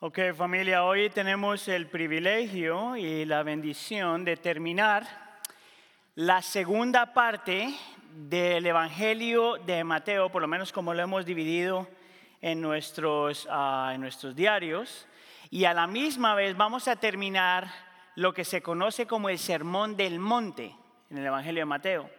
[0.00, 5.04] Ok, familia, hoy tenemos el privilegio y la bendición de terminar
[6.14, 7.74] la segunda parte
[8.14, 11.88] del Evangelio de Mateo, por lo menos como lo hemos dividido
[12.40, 15.08] en nuestros, ah, en nuestros diarios,
[15.50, 17.68] y a la misma vez vamos a terminar
[18.14, 20.76] lo que se conoce como el Sermón del Monte
[21.10, 22.10] en el Evangelio de Mateo,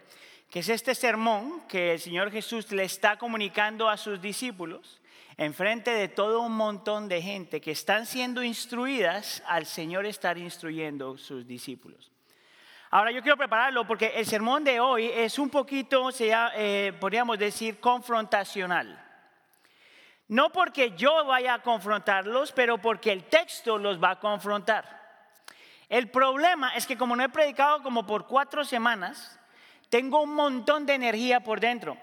[0.49, 4.98] que es este sermón que el Señor Jesús le está comunicando a sus discípulos
[5.39, 11.17] enfrente de todo un montón de gente que están siendo instruidas al Señor estar instruyendo
[11.17, 12.11] sus discípulos.
[12.89, 17.79] Ahora yo quiero prepararlo porque el sermón de hoy es un poquito, eh, podríamos decir,
[17.79, 19.01] confrontacional.
[20.27, 24.99] No porque yo vaya a confrontarlos, pero porque el texto los va a confrontar.
[25.87, 29.39] El problema es que como no he predicado como por cuatro semanas,
[29.87, 31.97] tengo un montón de energía por dentro.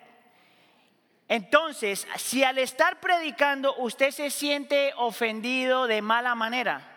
[1.29, 6.93] Entonces, si al estar predicando usted se siente ofendido de mala manera,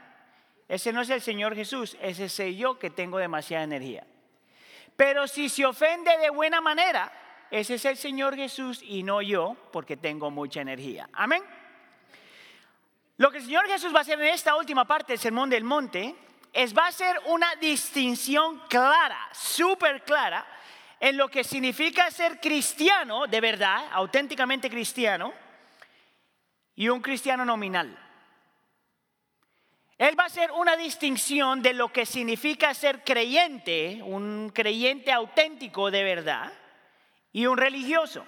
[0.67, 4.05] ese no es el Señor Jesús, ese soy yo que tengo demasiada energía.
[4.95, 7.11] Pero si se ofende de buena manera,
[7.49, 11.09] ese es el Señor Jesús y no yo, porque tengo mucha energía.
[11.13, 11.41] Amén.
[13.17, 15.63] Lo que el Señor Jesús va a hacer en esta última parte del Sermón del
[15.63, 16.15] Monte
[16.53, 20.45] es va a hacer una distinción clara, súper clara,
[20.99, 25.33] en lo que significa ser cristiano de verdad, auténticamente cristiano,
[26.75, 27.97] y un cristiano nominal.
[29.97, 35.91] Él va a hacer una distinción de lo que significa ser creyente, un creyente auténtico
[35.91, 36.53] de verdad,
[37.33, 38.25] y un religioso.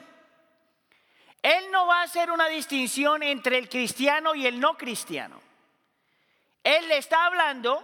[1.41, 5.41] Él no va a hacer una distinción entre el cristiano y el no cristiano.
[6.63, 7.81] Él le está hablando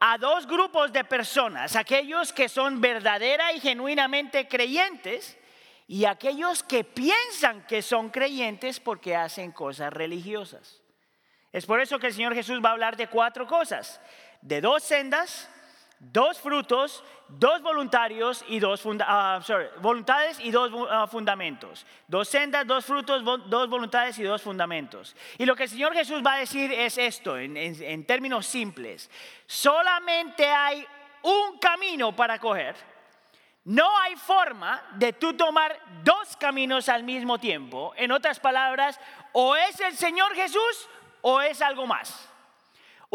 [0.00, 5.38] a dos grupos de personas, aquellos que son verdadera y genuinamente creyentes
[5.88, 10.82] y aquellos que piensan que son creyentes porque hacen cosas religiosas.
[11.52, 14.00] Es por eso que el Señor Jesús va a hablar de cuatro cosas,
[14.42, 15.48] de dos sendas,
[15.98, 18.98] dos frutos, dos voluntarios y dos uh,
[19.80, 21.86] voluntades y dos ah, fundamentos.
[22.06, 25.16] Dos sendas, dos frutos, dos voluntades y dos fundamentos.
[25.38, 29.10] Y lo que el Señor Jesús va a decir es esto, en, en términos simples.
[29.46, 30.86] Solamente hay
[31.22, 32.76] un camino para coger.
[33.64, 37.92] No hay forma de tú tomar dos caminos al mismo tiempo.
[37.96, 39.00] En otras palabras,
[39.32, 40.88] o es el Señor Jesús
[41.20, 42.30] o es algo más.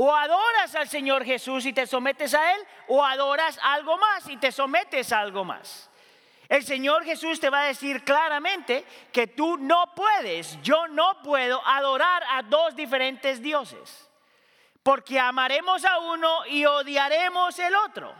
[0.03, 4.37] O adoras al Señor Jesús y te sometes a Él, o adoras algo más y
[4.37, 5.91] te sometes a algo más.
[6.49, 11.61] El Señor Jesús te va a decir claramente que tú no puedes, yo no puedo
[11.67, 14.09] adorar a dos diferentes dioses,
[14.81, 18.11] porque amaremos a uno y odiaremos el otro.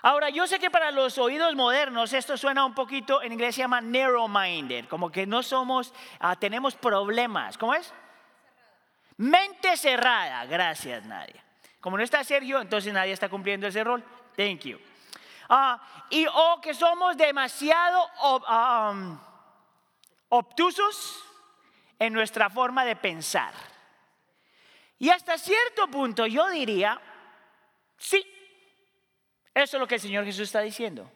[0.00, 3.62] Ahora, yo sé que para los oídos modernos esto suena un poquito, en inglés se
[3.62, 7.58] llama narrow-minded, como que no somos, ah, tenemos problemas.
[7.58, 7.92] ¿Cómo es?
[9.16, 11.44] Mente cerrada, gracias Nadia.
[11.80, 14.02] Como no está Sergio, entonces nadie está cumpliendo ese rol.
[14.36, 14.78] Thank you.
[15.48, 19.18] Ah, y o que somos demasiado um,
[20.30, 21.22] obtusos
[21.98, 23.52] en nuestra forma de pensar.
[24.98, 27.00] Y hasta cierto punto yo diría,
[27.98, 28.24] sí,
[29.52, 31.10] eso es lo que el Señor Jesús está diciendo.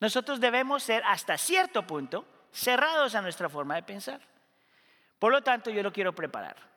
[0.00, 4.20] Nosotros debemos ser hasta cierto punto cerrados a nuestra forma de pensar.
[5.18, 6.71] Por lo tanto, yo lo quiero preparar.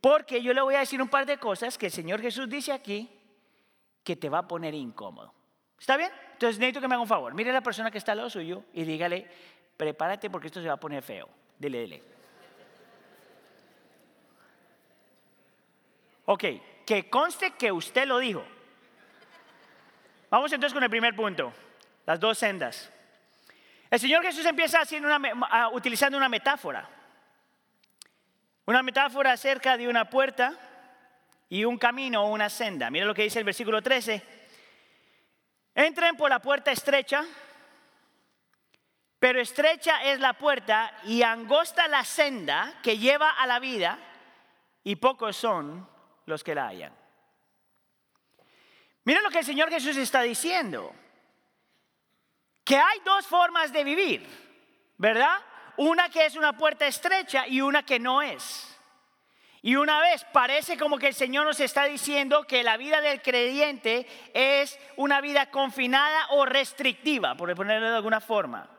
[0.00, 2.72] Porque yo le voy a decir un par de cosas que el Señor Jesús dice
[2.72, 3.10] aquí
[4.04, 5.32] que te va a poner incómodo.
[5.78, 6.10] ¿Está bien?
[6.32, 7.34] Entonces necesito que me haga un favor.
[7.34, 9.28] Mire a la persona que está al lado suyo y dígale,
[9.76, 11.28] prepárate porque esto se va a poner feo.
[11.58, 12.02] Dile, dile.
[16.26, 16.44] Ok,
[16.84, 18.44] que conste que usted lo dijo.
[20.28, 21.52] Vamos entonces con el primer punto,
[22.04, 22.90] las dos sendas.
[23.90, 26.88] El Señor Jesús empieza haciendo una, utilizando una metáfora.
[28.66, 30.52] Una metáfora acerca de una puerta
[31.48, 32.90] y un camino o una senda.
[32.90, 34.22] Mira lo que dice el versículo 13.
[35.74, 37.24] Entren por la puerta estrecha,
[39.18, 43.98] pero estrecha es la puerta y angosta la senda que lleva a la vida
[44.82, 45.88] y pocos son
[46.26, 46.92] los que la hallan.
[49.04, 50.92] Mira lo que el Señor Jesús está diciendo.
[52.64, 54.26] Que hay dos formas de vivir,
[54.98, 55.38] ¿verdad?
[55.76, 58.76] Una que es una puerta estrecha y una que no es.
[59.62, 63.20] Y una vez parece como que el Señor nos está diciendo que la vida del
[63.20, 68.70] creyente es una vida confinada o restrictiva, por ponerlo de alguna forma.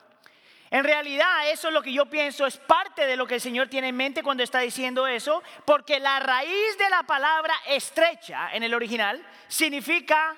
[0.70, 3.68] En realidad, eso es lo que yo pienso, es parte de lo que el Señor
[3.68, 8.64] tiene en mente cuando está diciendo eso, porque la raíz de la palabra estrecha en
[8.64, 10.38] el original significa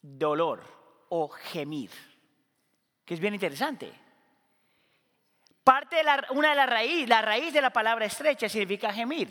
[0.00, 0.62] dolor
[1.08, 1.90] o gemir,
[3.04, 4.07] que es bien interesante.
[5.68, 9.28] Parte de la, una de la raíz, la raíz de la palabra estrecha significa gemir.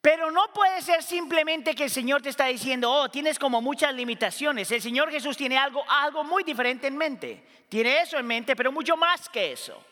[0.00, 3.92] Pero no puede ser simplemente que el Señor te está diciendo, oh, tienes como muchas
[3.92, 4.72] limitaciones.
[4.72, 7.44] El Señor Jesús tiene algo, algo muy diferente en mente.
[7.68, 9.84] Tiene eso en mente, pero mucho más que eso.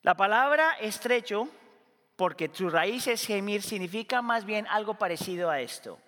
[0.00, 1.46] La palabra estrecho,
[2.16, 6.00] porque su raíz es gemir, significa más bien algo parecido a esto.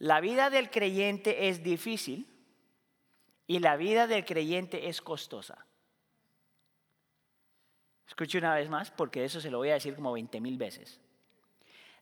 [0.00, 2.26] La vida del creyente es difícil
[3.46, 5.67] y la vida del creyente es costosa.
[8.08, 10.98] Escuche una vez más, porque eso se lo voy a decir como 20 mil veces.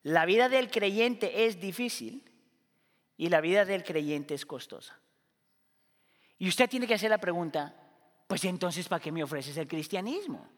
[0.04, 2.22] La vida del creyente es difícil
[3.16, 4.98] y la vida del creyente es costosa.
[6.38, 7.74] Y usted tiene que hacer la pregunta,
[8.26, 10.48] pues entonces, ¿para qué me ofreces el cristianismo?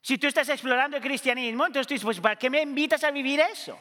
[0.00, 3.10] Si tú estás explorando el cristianismo, entonces tú dices, pues ¿para qué me invitas a
[3.10, 3.78] vivir eso?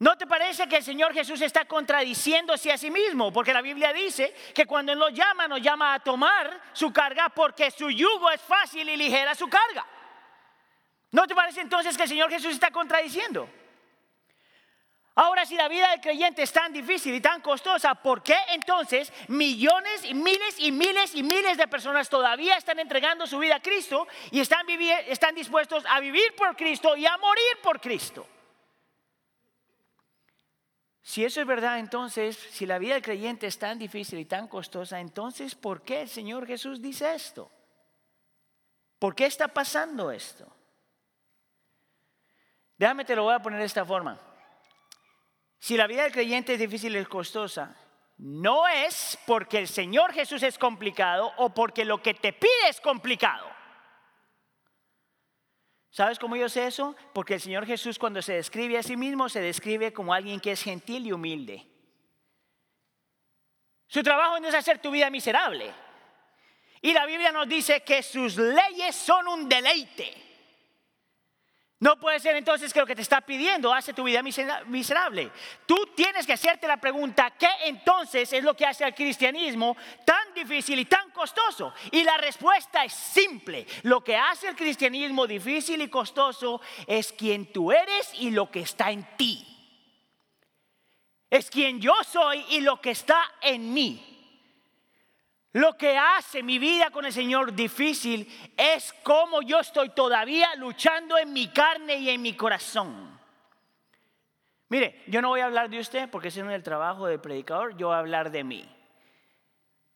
[0.00, 3.32] ¿No te parece que el Señor Jesús está contradiciéndose a sí mismo?
[3.32, 7.28] Porque la Biblia dice que cuando Él nos llama, nos llama a tomar su carga
[7.30, 9.84] porque su yugo es fácil y ligera su carga.
[11.10, 13.48] ¿No te parece entonces que el Señor Jesús está contradiciendo?
[15.16, 19.12] Ahora, si la vida del creyente es tan difícil y tan costosa, ¿por qué entonces
[19.26, 23.60] millones y miles y miles y miles de personas todavía están entregando su vida a
[23.60, 24.64] Cristo y están,
[25.08, 28.24] están dispuestos a vivir por Cristo y a morir por Cristo?
[31.08, 34.46] Si eso es verdad, entonces, si la vida del creyente es tan difícil y tan
[34.46, 37.50] costosa, entonces, ¿por qué el Señor Jesús dice esto?
[38.98, 40.46] ¿Por qué está pasando esto?
[42.76, 44.20] Déjame te lo voy a poner de esta forma.
[45.58, 47.74] Si la vida del creyente es difícil y costosa,
[48.18, 52.82] no es porque el Señor Jesús es complicado o porque lo que te pide es
[52.82, 53.48] complicado.
[55.90, 56.94] ¿Sabes cómo yo sé eso?
[57.12, 60.52] Porque el Señor Jesús cuando se describe a sí mismo se describe como alguien que
[60.52, 61.66] es gentil y humilde.
[63.86, 65.72] Su trabajo no es hacer tu vida miserable.
[66.82, 70.28] Y la Biblia nos dice que sus leyes son un deleite.
[71.80, 74.20] No puede ser entonces que lo que te está pidiendo hace tu vida
[74.66, 75.30] miserable.
[75.64, 80.27] Tú tienes que hacerte la pregunta, ¿qué entonces es lo que hace al cristianismo tan
[80.38, 81.72] difícil y tan costoso?
[81.90, 83.66] Y la respuesta es simple.
[83.82, 88.60] Lo que hace el cristianismo difícil y costoso es quien tú eres y lo que
[88.60, 89.44] está en ti.
[91.30, 94.08] Es quien yo soy y lo que está en mí.
[95.52, 101.16] Lo que hace mi vida con el Señor difícil es cómo yo estoy todavía luchando
[101.18, 103.18] en mi carne y en mi corazón.
[104.68, 107.20] Mire, yo no voy a hablar de usted porque ese no es el trabajo del
[107.20, 108.68] predicador, yo voy a hablar de mí.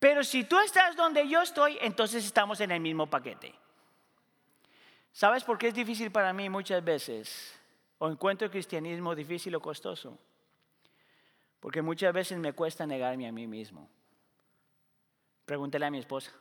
[0.03, 3.55] Pero si tú estás donde yo estoy, entonces estamos en el mismo paquete.
[5.13, 7.57] ¿Sabes por qué es difícil para mí muchas veces?
[7.99, 10.19] O encuentro el cristianismo difícil o costoso.
[11.61, 13.89] Porque muchas veces me cuesta negarme a mí mismo.
[15.45, 16.33] Pregúntele a mi esposa.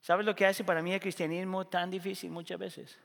[0.00, 2.98] ¿Sabes lo que hace para mí el cristianismo tan difícil muchas veces?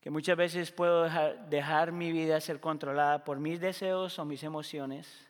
[0.00, 1.08] Que muchas veces puedo
[1.48, 5.29] dejar, mi vida ser controlada por mis deseos o mis emociones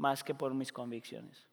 [0.00, 1.46] más que por mis convicciones.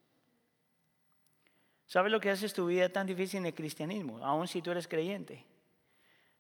[1.86, 4.18] ¿Sabes lo que hace tu vida tan difícil en el cristianismo?
[4.26, 5.46] Aun si tú eres creyente.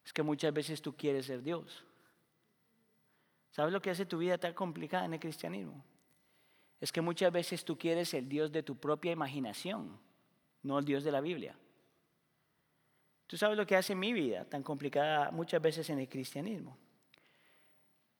[0.03, 1.83] Es que muchas veces tú quieres ser Dios.
[3.51, 5.83] ¿Sabes lo que hace tu vida tan complicada en el cristianismo?
[6.79, 9.97] es que muchas veces tú quieres el Dios de tu propia imaginación,
[10.61, 11.55] no el Dios de la Biblia.
[13.25, 16.77] Tú sabes lo que hace mi vida tan complicada muchas veces en el cristianismo.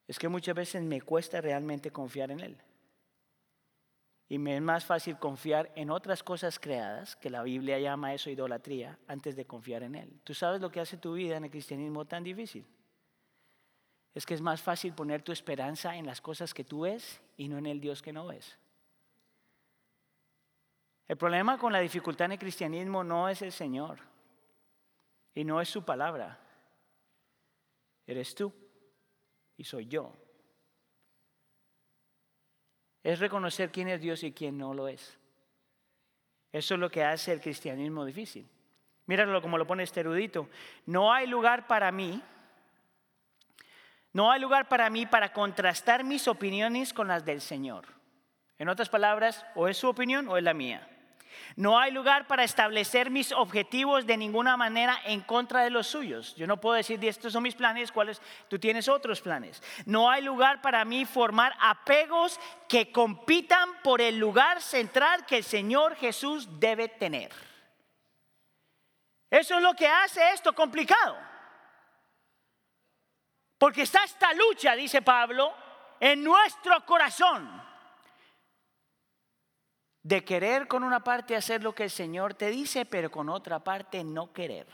[0.08, 2.58] Es que muchas veces me cuesta realmente confiar en Él.
[4.30, 8.30] Y me es más fácil confiar en otras cosas creadas, que la Biblia llama eso
[8.30, 10.20] idolatría, antes de confiar en Él.
[10.24, 12.66] ¿Tú sabes lo que hace tu vida en el cristianismo tan difícil?
[14.18, 17.48] es que es más fácil poner tu esperanza en las cosas que tú ves y
[17.48, 18.58] no en el Dios que no ves.
[21.08, 24.00] El problema con la dificultad en el cristianismo no es el Señor
[25.36, 26.36] y no es su palabra.
[28.08, 28.52] Eres tú
[29.56, 30.12] y soy yo.
[33.08, 35.18] Es reconocer quién es Dios y quién no lo es.
[36.52, 38.46] Eso es lo que hace el cristianismo difícil.
[39.06, 40.50] Míralo como lo pone este erudito.
[40.86, 42.22] No hay lugar para mí
[44.18, 47.86] no hay lugar para mí para contrastar mis opiniones con las del Señor.
[48.58, 50.90] En otras palabras, o es su opinión o es la mía.
[51.56, 56.36] No hay lugar para establecer mis objetivos de ninguna manera en contra de los suyos.
[56.36, 59.62] Yo no puedo decir, estos son mis planes, cuáles tú tienes otros planes.
[59.86, 65.44] No hay lugar para mí formar apegos que compitan por el lugar central que el
[65.44, 67.32] Señor Jesús debe tener.
[69.30, 71.18] Eso es lo que hace esto complicado.
[73.58, 75.54] Porque está esta lucha, dice Pablo,
[76.00, 77.67] en nuestro corazón.
[80.08, 83.62] De querer con una parte hacer lo que el Señor te dice, pero con otra
[83.62, 84.66] parte no querer.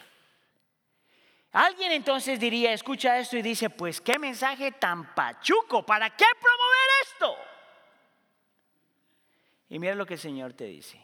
[1.54, 6.90] Alguien entonces diría, escucha esto y dice, pues qué mensaje tan pachuco, ¿para qué promover
[7.02, 7.36] esto?
[9.70, 11.04] Y mira lo que el Señor te dice.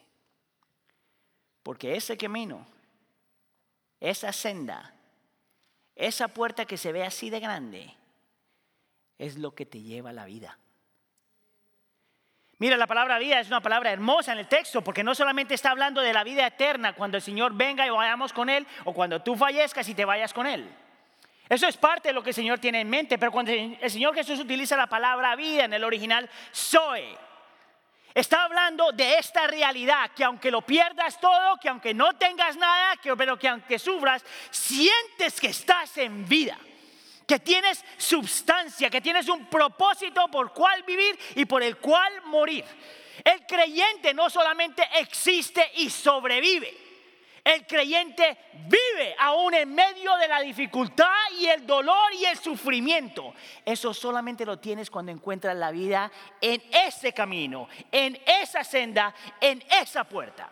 [1.63, 2.67] Porque ese camino,
[3.99, 4.93] esa senda,
[5.95, 7.95] esa puerta que se ve así de grande,
[9.17, 10.59] es lo que te lleva a la vida.
[12.59, 15.71] Mira, la palabra vida es una palabra hermosa en el texto porque no solamente está
[15.71, 19.21] hablando de la vida eterna cuando el Señor venga y vayamos con Él o cuando
[19.21, 20.69] tú fallezcas y te vayas con Él.
[21.47, 24.13] Eso es parte de lo que el Señor tiene en mente, pero cuando el Señor
[24.13, 27.17] Jesús utiliza la palabra vida en el original, Zoe,
[28.13, 32.93] está hablando de esta realidad, que aunque lo pierdas todo, que aunque no tengas nada,
[33.17, 36.57] pero que aunque sufras, sientes que estás en vida
[37.29, 42.65] que tienes substancia, que tienes un propósito por cual vivir y por el cual morir.
[43.23, 46.75] El creyente no solamente existe y sobrevive,
[47.43, 53.35] el creyente vive aún en medio de la dificultad y el dolor y el sufrimiento.
[53.63, 59.63] Eso solamente lo tienes cuando encuentras la vida en ese camino, en esa senda, en
[59.69, 60.49] esa puerta.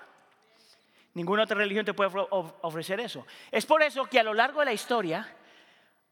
[1.15, 3.25] Ninguna otra religión te puede ofrecer eso.
[3.51, 5.36] Es por eso que a lo largo de la historia,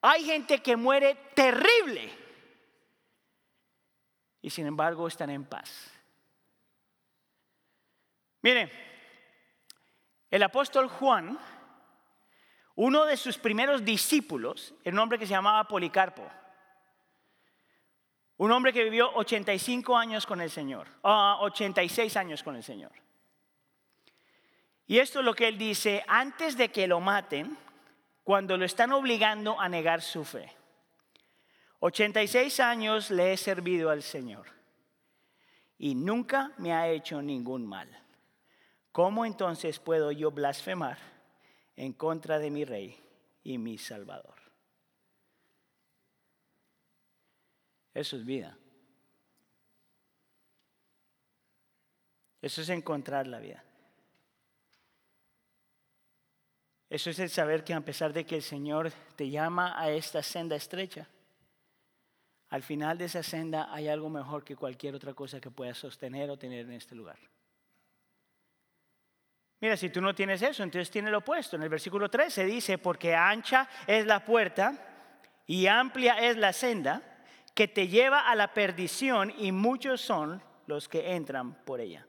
[0.02, 2.12] hay gente que muere terrible
[4.42, 5.92] y sin embargo están en paz.
[8.44, 8.70] Miren,
[10.30, 11.40] el apóstol Juan,
[12.76, 16.30] uno de sus primeros discípulos, el hombre que se llamaba Policarpo,
[18.38, 22.92] un hombre que vivió 85 años con el Señor, 86 ah, años con el Señor.
[24.86, 27.58] Y esto es lo que él dice, antes de que lo maten,
[28.26, 30.52] cuando lo están obligando a negar su fe.
[31.80, 34.48] 86 años le he servido al Señor
[35.78, 37.88] y nunca me ha hecho ningún mal.
[38.92, 40.98] ¿Cómo entonces puedo yo blasfemar
[41.76, 43.00] en contra de mi Rey
[43.44, 44.34] y mi Salvador?
[47.94, 48.58] Eso es vida.
[52.42, 53.65] Eso es encontrar la vida.
[56.90, 60.22] Eso es el saber que a pesar de que el Señor te llama a esta
[60.22, 61.08] senda estrecha,
[62.50, 66.30] al final de esa senda hay algo mejor que cualquier otra cosa que puedas sostener
[66.30, 67.18] o tener en este lugar.
[69.62, 71.56] Mira, si tú no tienes eso, entonces tiene lo opuesto.
[71.56, 74.74] En el versículo 13 dice, porque ancha es la puerta
[75.48, 77.02] y amplia es la senda
[77.56, 82.06] que te lleva a la perdición y muchos son los que entran por ella.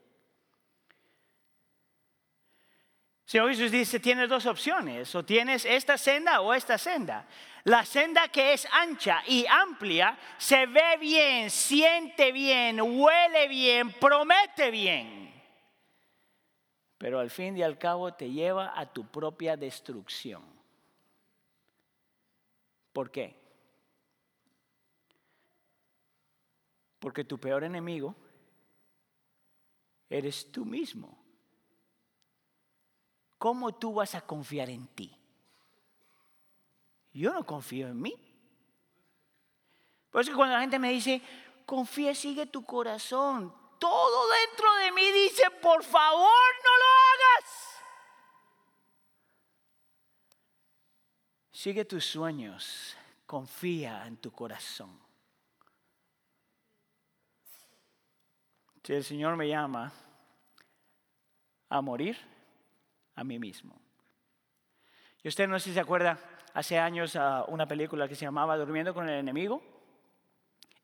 [3.26, 7.26] Señor Jesús dice, tienes dos opciones, o tienes esta senda o esta senda.
[7.64, 14.70] La senda que es ancha y amplia se ve bien, siente bien, huele bien, promete
[14.70, 15.42] bien.
[16.96, 20.44] Pero al fin y al cabo te lleva a tu propia destrucción.
[22.92, 23.34] ¿Por qué?
[27.00, 28.14] Porque tu peor enemigo
[30.08, 31.25] eres tú mismo.
[33.38, 35.16] ¿Cómo tú vas a confiar en ti?
[37.12, 38.14] Yo no confío en mí.
[40.10, 41.22] Por eso cuando la gente me dice,
[41.64, 46.28] confía, sigue tu corazón, todo dentro de mí dice, por favor,
[46.64, 47.66] no lo hagas.
[51.52, 55.00] Sigue tus sueños, confía en tu corazón.
[58.84, 59.92] Si el Señor me llama
[61.68, 62.16] a morir,
[63.16, 63.80] a mí mismo.
[65.22, 66.18] Y usted no sé si se acuerda,
[66.54, 69.62] hace años a una película que se llamaba Durmiendo con el enemigo.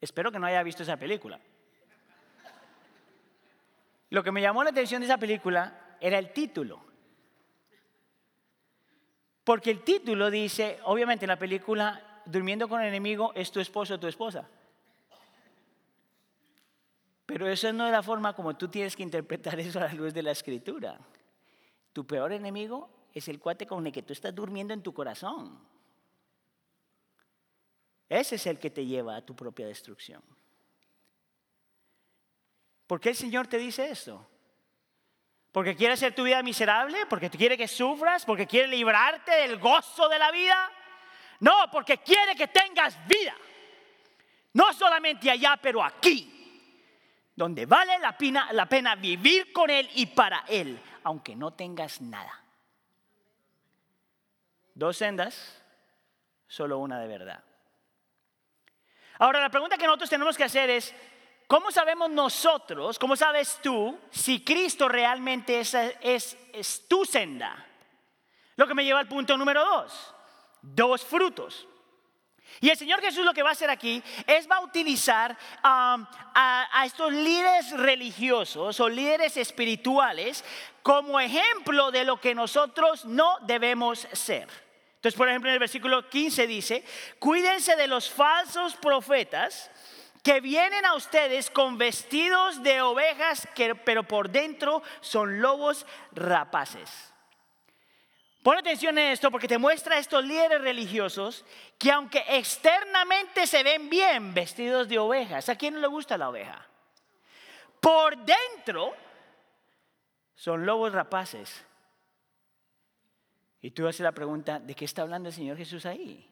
[0.01, 1.39] Espero que no haya visto esa película.
[4.11, 6.85] Lo que me llamó la atención de esa película era el título.
[9.45, 13.95] Porque el título dice, obviamente en la película, Durmiendo con el enemigo es tu esposo
[13.95, 14.49] o tu esposa.
[17.27, 20.15] Pero esa no es la forma como tú tienes que interpretar eso a la luz
[20.15, 20.99] de la escritura.
[21.93, 25.59] Tu peor enemigo es el cuate con el que tú estás durmiendo en tu corazón.
[28.09, 30.23] Ese es el que te lleva a tu propia destrucción.
[32.87, 34.27] ¿Por qué el Señor te dice esto?
[35.51, 37.07] ¿Porque quiere hacer tu vida miserable?
[37.07, 38.25] ¿Porque quiere que sufras?
[38.25, 40.71] ¿Porque quiere librarte del gozo de la vida?
[41.41, 43.35] No, porque quiere que tengas vida.
[44.55, 46.29] No solamente allá, pero aquí.
[47.35, 52.01] Donde vale la pena, la pena vivir con Él y para Él aunque no tengas
[52.01, 52.43] nada.
[54.75, 55.63] Dos sendas,
[56.47, 57.43] solo una de verdad.
[59.19, 60.95] Ahora, la pregunta que nosotros tenemos que hacer es,
[61.47, 67.67] ¿cómo sabemos nosotros, cómo sabes tú si Cristo realmente es, es, tu senda?
[68.57, 70.15] Lo que me lleva al punto número dos,
[70.61, 71.69] dos frutos.
[72.61, 75.33] Y el Señor Jesús lo que va a hacer aquí es va a utilizar
[75.65, 80.45] um, a, estos líderes religiosos o líderes espirituales
[80.83, 84.49] como ejemplo de lo que nosotros no debemos ser.
[84.97, 86.85] Entonces, por ejemplo, en el versículo 15 dice,
[87.19, 89.71] cuídense de los falsos profetas
[90.23, 93.49] que vienen a ustedes con vestidos de ovejas,
[93.85, 97.12] pero por dentro son lobos rapaces.
[98.43, 101.45] Pon atención en esto porque te muestra a estos líderes religiosos
[101.79, 106.29] que aunque externamente se ven bien vestidos de ovejas, ¿a quién no le gusta la
[106.29, 106.67] oveja?
[107.81, 108.95] Por dentro
[110.35, 111.65] son lobos rapaces.
[113.61, 116.29] Y tú haces la pregunta, ¿de qué está hablando el Señor Jesús ahí?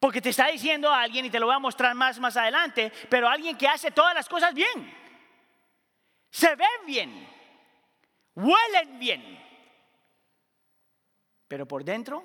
[0.00, 2.92] Porque te está diciendo a alguien, y te lo voy a mostrar más más adelante,
[3.08, 4.92] pero alguien que hace todas las cosas bien.
[6.30, 7.28] Se ven bien,
[8.34, 9.47] huelen bien,
[11.48, 12.22] pero por dentro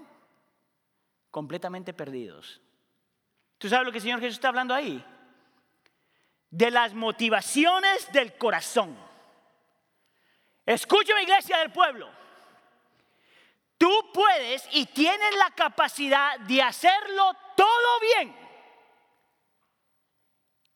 [1.32, 2.62] completamente perdidos.
[3.58, 5.04] ¿Tú sabes lo que el Señor Jesús está hablando ahí?
[6.52, 8.96] De las motivaciones del corazón.
[10.66, 12.10] Escúchame iglesia del pueblo.
[13.78, 18.36] Tú puedes y tienes la capacidad de hacerlo todo bien.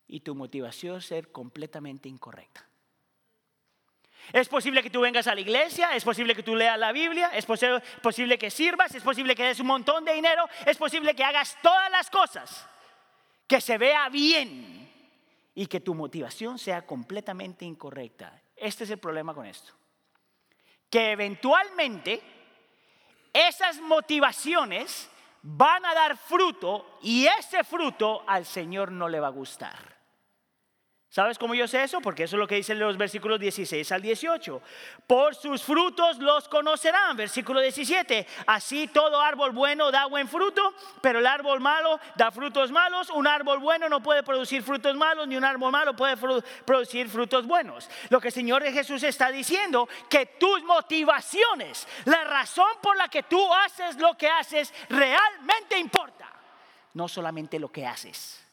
[0.07, 2.66] Y tu motivación ser completamente incorrecta.
[4.33, 7.31] Es posible que tú vengas a la iglesia, es posible que tú leas la Biblia,
[7.33, 11.23] es posible que sirvas, es posible que des un montón de dinero, es posible que
[11.23, 12.67] hagas todas las cosas,
[13.47, 14.91] que se vea bien
[15.55, 18.41] y que tu motivación sea completamente incorrecta.
[18.55, 19.73] Este es el problema con esto.
[20.89, 22.21] Que eventualmente
[23.33, 25.09] esas motivaciones
[25.41, 29.96] van a dar fruto y ese fruto al Señor no le va a gustar.
[31.17, 31.99] ¿Sabes cómo yo sé eso?
[31.99, 34.61] Porque eso es lo que dicen los versículos 16 al 18.
[35.07, 37.17] Por sus frutos los conocerán.
[37.17, 38.27] Versículo 17.
[38.45, 43.09] Así todo árbol bueno da buen fruto, pero el árbol malo da frutos malos.
[43.09, 46.15] Un árbol bueno no puede producir frutos malos, ni un árbol malo puede
[46.63, 47.89] producir frutos buenos.
[48.09, 53.07] Lo que el Señor de Jesús está diciendo, que tus motivaciones, la razón por la
[53.07, 56.31] que tú haces lo que haces, realmente importa.
[56.93, 58.46] No solamente lo que haces.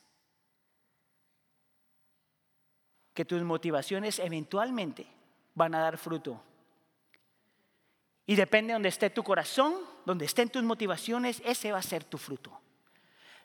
[3.15, 5.07] Que tus motivaciones eventualmente
[5.55, 6.43] van a dar fruto.
[8.27, 9.75] Y depende de donde esté tu corazón,
[10.05, 12.61] donde estén tus motivaciones, ese va a ser tu fruto.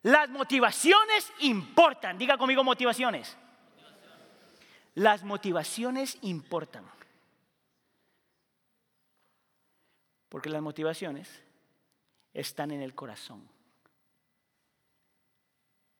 [0.01, 2.17] Las motivaciones importan.
[2.17, 3.37] Diga conmigo motivaciones.
[4.95, 6.85] Las motivaciones importan.
[10.29, 11.43] Porque las motivaciones
[12.33, 13.47] están en el corazón.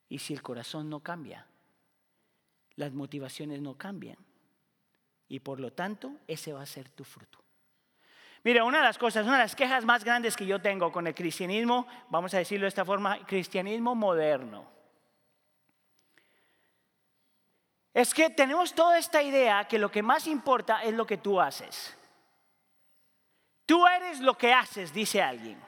[0.07, 1.45] Y si el corazón no cambia,
[2.79, 4.17] las motivaciones no cambian.
[5.27, 7.37] Y por lo tanto, ese va a ser tu fruto.
[8.43, 11.05] Mira, una de las cosas, una de las quejas más grandes que yo tengo con
[11.05, 14.65] el cristianismo, vamos a decirlo de esta forma, cristianismo moderno,
[17.93, 21.41] es que tenemos toda esta idea que lo que más importa es lo que tú
[21.41, 21.97] haces.
[23.65, 25.61] Tú eres lo que haces, dice alguien.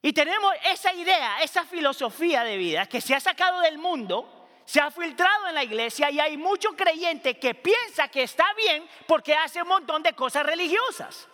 [0.00, 4.35] Y tenemos esa idea, esa filosofía de vida que se ha sacado del mundo
[4.66, 8.86] se ha filtrado en la iglesia y hay mucho creyente que piensa que está bien
[9.06, 11.28] porque hace un montón de cosas religiosas.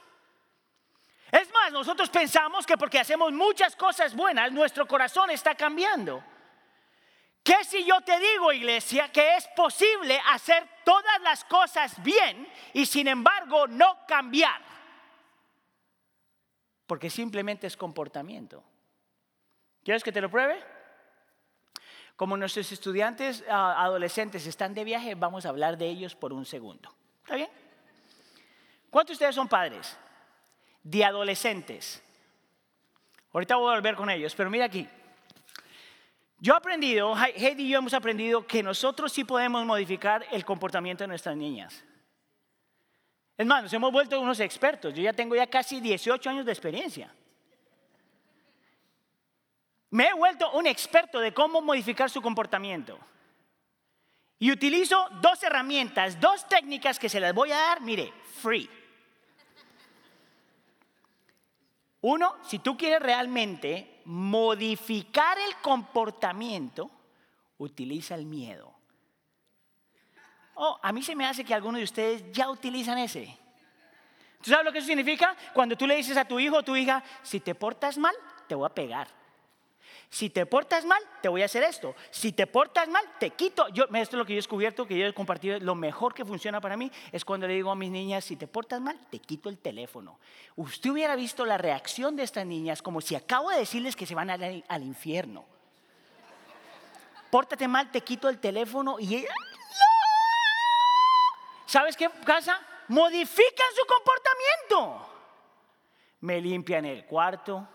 [1.32, 6.22] Es más, nosotros pensamos que porque hacemos muchas cosas buenas, nuestro corazón está cambiando.
[7.42, 12.84] ¿Qué si yo te digo, iglesia, que es posible hacer todas las cosas bien y
[12.84, 14.60] sin embargo no cambiar?
[16.86, 18.62] Porque simplemente es comportamiento.
[19.82, 20.62] ¿Quieres que te lo pruebe?
[22.16, 26.44] Como nuestros estudiantes ah, adolescentes están de viaje, vamos a hablar de ellos por un
[26.44, 26.94] segundo.
[27.22, 27.50] ¿Está bien?
[28.90, 29.96] ¿Cuántos de ustedes son padres?
[30.82, 32.02] De adolescentes.
[33.32, 34.86] Ahorita voy a volver con ellos, pero mira aquí.
[36.38, 41.04] Yo he aprendido, Heidi y yo hemos aprendido que nosotros sí podemos modificar el comportamiento
[41.04, 41.84] de nuestras niñas.
[43.38, 44.92] Es más, nos hemos vuelto unos expertos.
[44.92, 47.14] Yo ya tengo ya casi 18 años de experiencia.
[49.92, 52.98] Me he vuelto un experto de cómo modificar su comportamiento.
[54.38, 58.68] Y utilizo dos herramientas, dos técnicas que se las voy a dar, mire, free.
[62.00, 66.90] Uno, si tú quieres realmente modificar el comportamiento,
[67.58, 68.72] utiliza el miedo.
[70.54, 73.38] Oh, a mí se me hace que algunos de ustedes ya utilizan ese.
[74.42, 75.36] ¿Tú sabes lo que eso significa?
[75.52, 78.14] Cuando tú le dices a tu hijo o tu hija, si te portas mal,
[78.48, 79.21] te voy a pegar.
[80.12, 81.94] Si te portas mal, te voy a hacer esto.
[82.10, 83.66] Si te portas mal, te quito.
[83.68, 85.58] Yo, esto es lo que yo he descubierto, que yo he compartido.
[85.60, 88.46] Lo mejor que funciona para mí es cuando le digo a mis niñas, si te
[88.46, 90.18] portas mal, te quito el teléfono.
[90.56, 94.14] Usted hubiera visto la reacción de estas niñas como si acabo de decirles que se
[94.14, 95.46] van al, infierno.
[97.30, 99.30] Pórtate mal, te quito el teléfono y ella...
[101.64, 102.60] ¿Sabes qué pasa?
[102.88, 105.08] Modifican su comportamiento.
[106.20, 107.66] Me limpian el cuarto,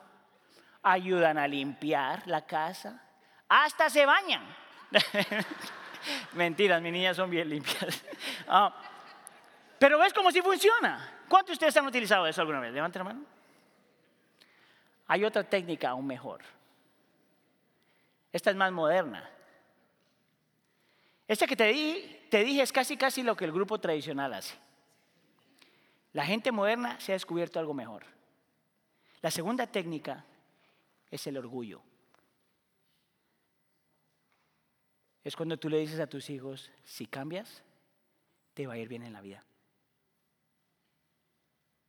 [0.84, 3.02] ayudan a limpiar la casa,
[3.48, 4.44] hasta se bañan.
[6.34, 8.04] Mentiras, mis niñas son bien limpias.
[8.50, 8.74] Ah,
[9.78, 11.26] pero ves cómo si funciona.
[11.28, 12.74] ¿Cuántos de ustedes han utilizado eso alguna vez?
[12.74, 13.26] Levanten la mano.
[15.08, 16.42] Hay otra técnica aún mejor.
[18.32, 19.30] Esta es más moderna.
[21.28, 24.56] Esta que te, di, te dije es casi casi lo que el grupo tradicional hace.
[26.14, 28.04] La gente moderna se ha descubierto algo mejor.
[29.22, 30.24] La segunda técnica
[31.12, 31.82] es el orgullo.
[35.24, 37.64] Es cuando tú le dices a tus hijos, si cambias,
[38.54, 39.44] te va a ir bien en la vida.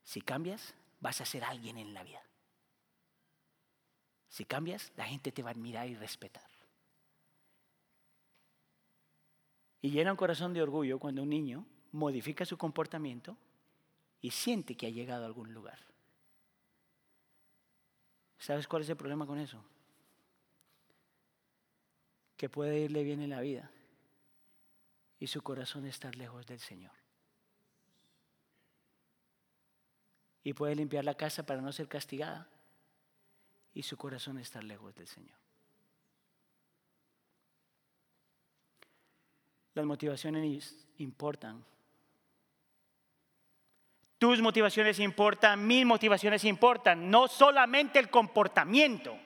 [0.02, 2.22] Si cambias, vas a ser alguien en la vida.
[4.28, 6.48] Si cambias, la gente te va a admirar y respetar.
[9.81, 13.37] Y llena un corazón de orgullo cuando un niño modifica su comportamiento
[14.20, 15.88] y siente que ha llegado a algún lugar.
[18.38, 19.62] ¿Sabes cuál es el problema con eso?
[22.37, 23.70] Que puede irle bien en la vida
[25.18, 26.92] y su corazón estar lejos del Señor.
[30.44, 32.48] Y puede limpiar la casa para no ser castigada
[33.74, 35.37] y su corazón estar lejos del Señor.
[39.74, 41.64] Las motivaciones importan.
[44.18, 49.16] Tus motivaciones importan, mis motivaciones importan, no solamente el comportamiento.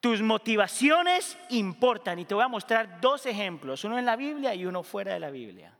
[0.00, 4.66] Tus motivaciones importan y te voy a mostrar dos ejemplos, uno en la Biblia y
[4.66, 5.72] uno fuera de la Biblia.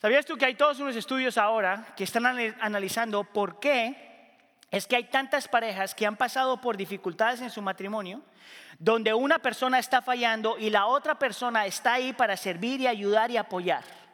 [0.00, 4.36] ¿Sabías tú que hay todos unos estudios ahora que están analizando por qué
[4.70, 8.22] es que hay tantas parejas que han pasado por dificultades en su matrimonio,
[8.78, 13.30] donde una persona está fallando y la otra persona está ahí para servir y ayudar
[13.30, 14.07] y apoyar?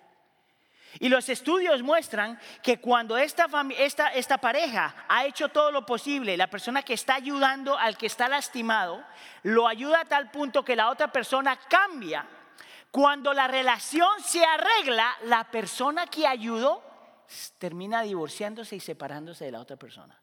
[1.00, 6.82] Y los estudios muestran que cuando esta, pareja ha hecho todo lo posible, la persona
[6.82, 9.04] que está ayudando al que está lastimado,
[9.42, 12.26] lo ayuda a tal punto que la otra persona cambia.
[12.90, 16.82] Cuando la relación se arregla, la persona que ayudó
[17.58, 20.20] termina divorciándose y separándose de la otra persona.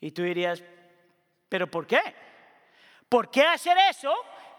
[0.00, 0.62] Y tú dirías,
[1.48, 2.00] ¿pero por qué?
[3.08, 4.14] ¿Por qué hacer eso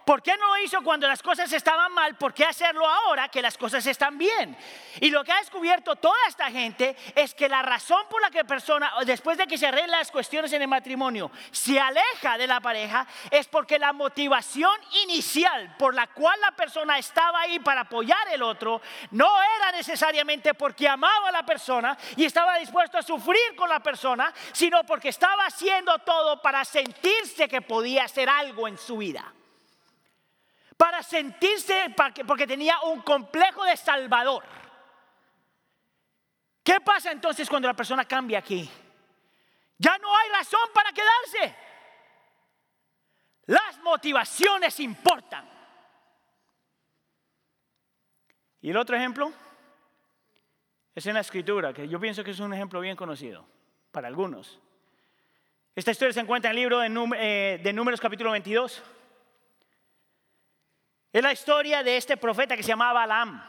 [0.06, 2.15] ¿Por qué no lo hizo cuando las cosas estaban mal?
[2.15, 4.56] ¿Por qué hacerlo ahora que las cosas están bien?
[5.02, 8.46] Y lo que ha descubierto toda esta gente es que la razón por la que
[8.46, 12.62] persona, después de que se arreglan las cuestiones en el matrimonio, se aleja de la
[12.62, 18.28] pareja, es porque la motivación inicial por la cual la persona estaba ahí para apoyar
[18.32, 23.56] el otro, no era necesariamente porque amaba a la persona y estaba dispuesto a sufrir
[23.56, 28.78] con la persona, sino porque estaba haciendo todo para sentirse que podía hacer algo en
[28.78, 29.34] su vida
[30.77, 31.93] para sentirse,
[32.27, 34.43] porque tenía un complejo de salvador.
[36.63, 38.69] ¿Qué pasa entonces cuando la persona cambia aquí?
[39.77, 41.55] Ya no hay razón para quedarse.
[43.47, 45.47] Las motivaciones importan.
[48.61, 49.31] Y el otro ejemplo
[50.95, 53.45] es en la escritura, que yo pienso que es un ejemplo bien conocido
[53.91, 54.59] para algunos.
[55.75, 58.81] Esta historia se encuentra en el libro de, eh, Números capítulo 22.
[61.15, 63.41] Es la historia de este profeta que se llamaba Balaam.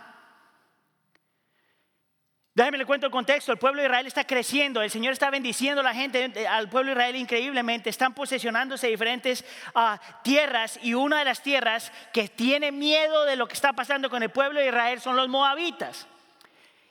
[2.55, 3.51] Déjeme le cuento el contexto.
[3.51, 4.83] El pueblo de Israel está creciendo.
[4.83, 7.91] El Señor está bendiciendo a la gente, eh, al pueblo de Israel increíblemente.
[7.91, 10.79] Están posesionándose diferentes ah, tierras.
[10.81, 14.31] Y una de las tierras que tiene miedo de lo que está pasando con el
[14.31, 16.07] pueblo de Israel son los moabitas.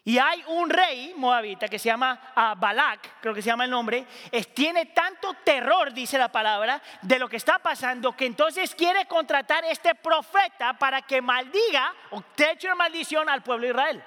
[0.07, 3.71] Y hay un rey moabita que se llama uh, Balak, creo que se llama el
[3.71, 4.05] nombre,
[4.53, 9.65] tiene tanto terror, dice la palabra, de lo que está pasando, que entonces quiere contratar
[9.65, 14.03] este profeta para que maldiga o te eche una maldición al pueblo de Israel.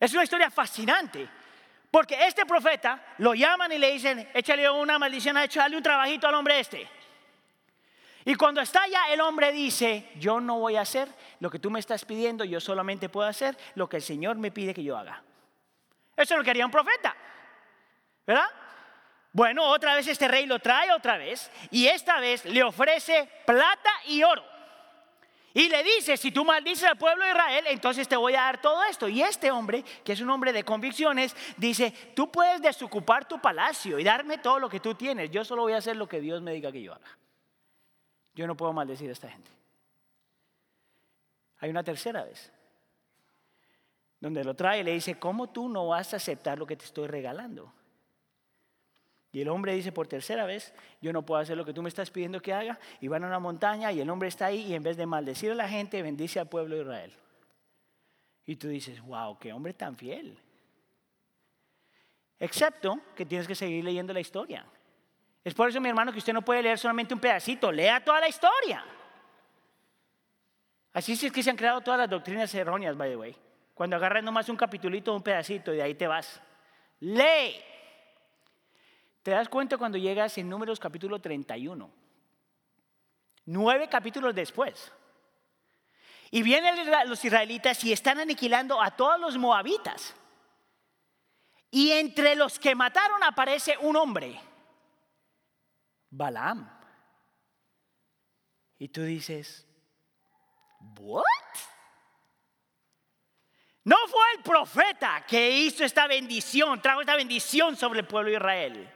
[0.00, 1.28] Es una historia fascinante,
[1.88, 6.34] porque este profeta lo llaman y le dicen, échale una maldición, échale un trabajito al
[6.34, 6.95] hombre este.
[8.26, 11.08] Y cuando está allá, el hombre dice, yo no voy a hacer
[11.38, 14.50] lo que tú me estás pidiendo, yo solamente puedo hacer lo que el Señor me
[14.50, 15.22] pide que yo haga.
[16.16, 17.16] Eso es lo que haría un profeta,
[18.26, 18.48] ¿verdad?
[19.30, 23.90] Bueno, otra vez este rey lo trae otra vez y esta vez le ofrece plata
[24.06, 24.44] y oro.
[25.54, 28.60] Y le dice, si tú maldices al pueblo de Israel, entonces te voy a dar
[28.60, 29.06] todo esto.
[29.06, 34.00] Y este hombre, que es un hombre de convicciones, dice, tú puedes desocupar tu palacio
[34.00, 35.30] y darme todo lo que tú tienes.
[35.30, 37.06] Yo solo voy a hacer lo que Dios me diga que yo haga.
[38.36, 39.50] Yo no puedo maldecir a esta gente.
[41.58, 42.52] Hay una tercera vez,
[44.20, 46.84] donde lo trae y le dice, ¿cómo tú no vas a aceptar lo que te
[46.84, 47.72] estoy regalando?
[49.32, 51.88] Y el hombre dice por tercera vez, yo no puedo hacer lo que tú me
[51.88, 52.78] estás pidiendo que haga.
[53.00, 55.50] Y van a una montaña y el hombre está ahí y en vez de maldecir
[55.50, 57.12] a la gente, bendice al pueblo de Israel.
[58.46, 60.38] Y tú dices, wow, qué hombre tan fiel.
[62.38, 64.64] Excepto que tienes que seguir leyendo la historia.
[65.46, 68.18] Es por eso, mi hermano, que usted no puede leer solamente un pedacito, lea toda
[68.18, 68.84] la historia.
[70.92, 73.36] Así es que se han creado todas las doctrinas erróneas, by the way.
[73.72, 76.40] Cuando agarras nomás un capitulito, un pedacito y de ahí te vas.
[76.98, 77.62] Lee.
[79.22, 81.92] Te das cuenta cuando llegas en Números capítulo 31.
[83.44, 84.90] Nueve capítulos después.
[86.32, 90.12] Y vienen los israelitas y están aniquilando a todos los moabitas.
[91.70, 94.40] Y entre los que mataron aparece un hombre,
[96.16, 96.70] Balaam.
[98.78, 99.66] Y tú dices,
[100.98, 101.24] ¿what?
[103.84, 108.36] No fue el profeta que hizo esta bendición, trajo esta bendición sobre el pueblo de
[108.36, 108.92] Israel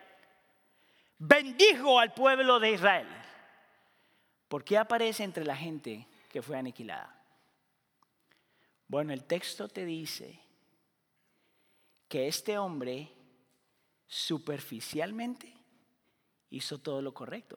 [1.20, 3.06] bendijo al pueblo de Israel.
[4.48, 7.14] ¿Por qué aparece entre la gente que fue aniquilada?
[8.88, 10.40] Bueno, el texto te dice
[12.08, 13.12] que este hombre
[14.08, 15.54] superficialmente
[16.50, 17.56] hizo todo lo correcto.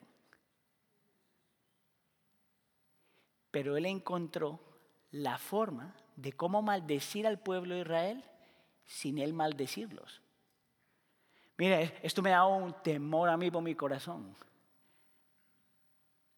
[3.50, 4.60] Pero él encontró
[5.10, 8.24] la forma de cómo maldecir al pueblo de Israel
[8.84, 10.20] sin él maldecirlos.
[11.56, 14.34] Mire, esto me da un temor a mí por mi corazón.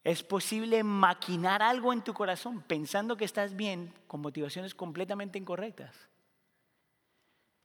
[0.04, 5.96] Es posible maquinar algo en tu corazón pensando que estás bien con motivaciones completamente incorrectas.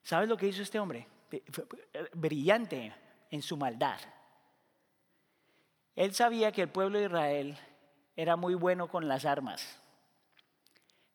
[0.01, 1.07] ¿Sabes lo que hizo este hombre?
[2.13, 2.95] Brillante
[3.29, 3.99] en su maldad.
[5.95, 7.57] Él sabía que el pueblo de Israel
[8.15, 9.79] era muy bueno con las armas.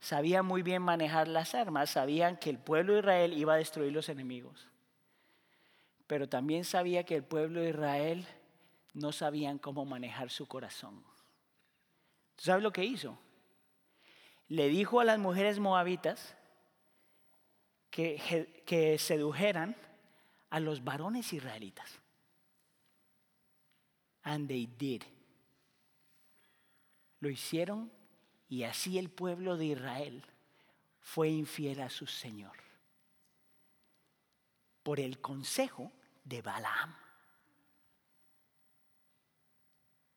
[0.00, 3.92] Sabía muy bien manejar las armas, sabían que el pueblo de Israel iba a destruir
[3.92, 4.68] los enemigos
[6.06, 8.26] pero también sabía que el pueblo de Israel
[8.94, 11.04] no sabían cómo manejar su corazón.
[12.36, 13.18] ¿Sabes lo que hizo?
[14.48, 16.36] Le dijo a las mujeres moabitas
[17.90, 19.74] que sedujeran
[20.50, 21.98] a los varones israelitas.
[24.26, 25.02] And they did.
[27.20, 27.90] Lo hicieron
[28.48, 30.24] y así el pueblo de Israel
[31.00, 32.56] fue infiel a su Señor
[34.82, 35.92] por el consejo
[36.24, 36.94] de Balaam.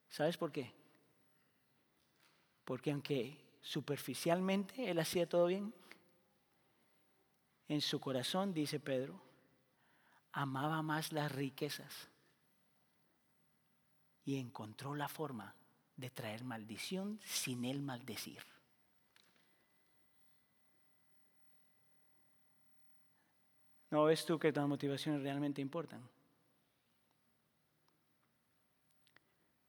[0.10, 0.74] ¿Sabes por qué?
[2.66, 5.72] Porque aunque superficialmente él hacía todo bien,
[7.68, 9.22] en su corazón, dice Pedro,
[10.32, 12.09] amaba más las riquezas
[14.30, 15.56] y encontró la forma
[15.98, 18.44] de traer maldición sin él maldecir.
[23.90, 26.08] ¿No ves tú que las motivaciones realmente importan?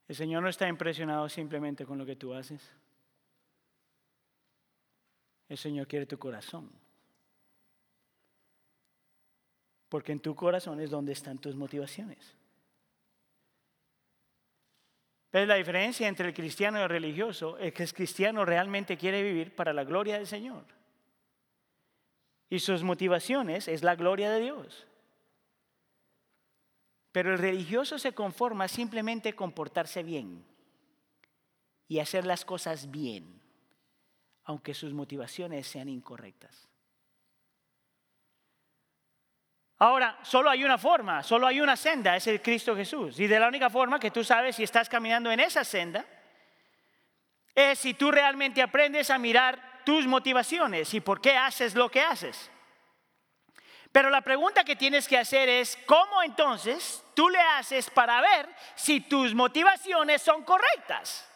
[0.07, 2.61] El Señor no está impresionado simplemente con lo que tú haces.
[5.49, 6.71] El Señor quiere tu corazón.
[9.89, 12.40] Porque en tu corazón es donde están tus motivaciones.
[15.33, 19.55] La diferencia entre el cristiano y el religioso es que el cristiano realmente quiere vivir
[19.55, 20.65] para la gloria del Señor
[22.51, 24.87] y sus motivaciones es la gloria de Dios.
[27.13, 30.45] Pero el religioso se conforma simplemente comportarse bien
[31.89, 33.41] y hacer las cosas bien,
[34.45, 36.69] aunque sus motivaciones sean incorrectas.
[39.83, 43.19] Ahora, solo hay una forma, solo hay una senda, es el Cristo Jesús.
[43.19, 46.05] Y de la única forma que tú sabes si estás caminando en esa senda
[47.55, 52.03] es si tú realmente aprendes a mirar tus motivaciones y por qué haces lo que
[52.03, 52.51] haces.
[53.91, 58.55] Pero la pregunta que tienes que hacer es, ¿cómo entonces tú le haces para ver
[58.75, 61.27] si tus motivaciones son correctas?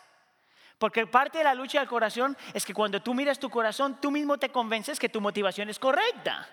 [0.77, 4.11] Porque parte de la lucha del corazón es que cuando tú miras tu corazón, tú
[4.11, 6.47] mismo te convences que tu motivación es correcta.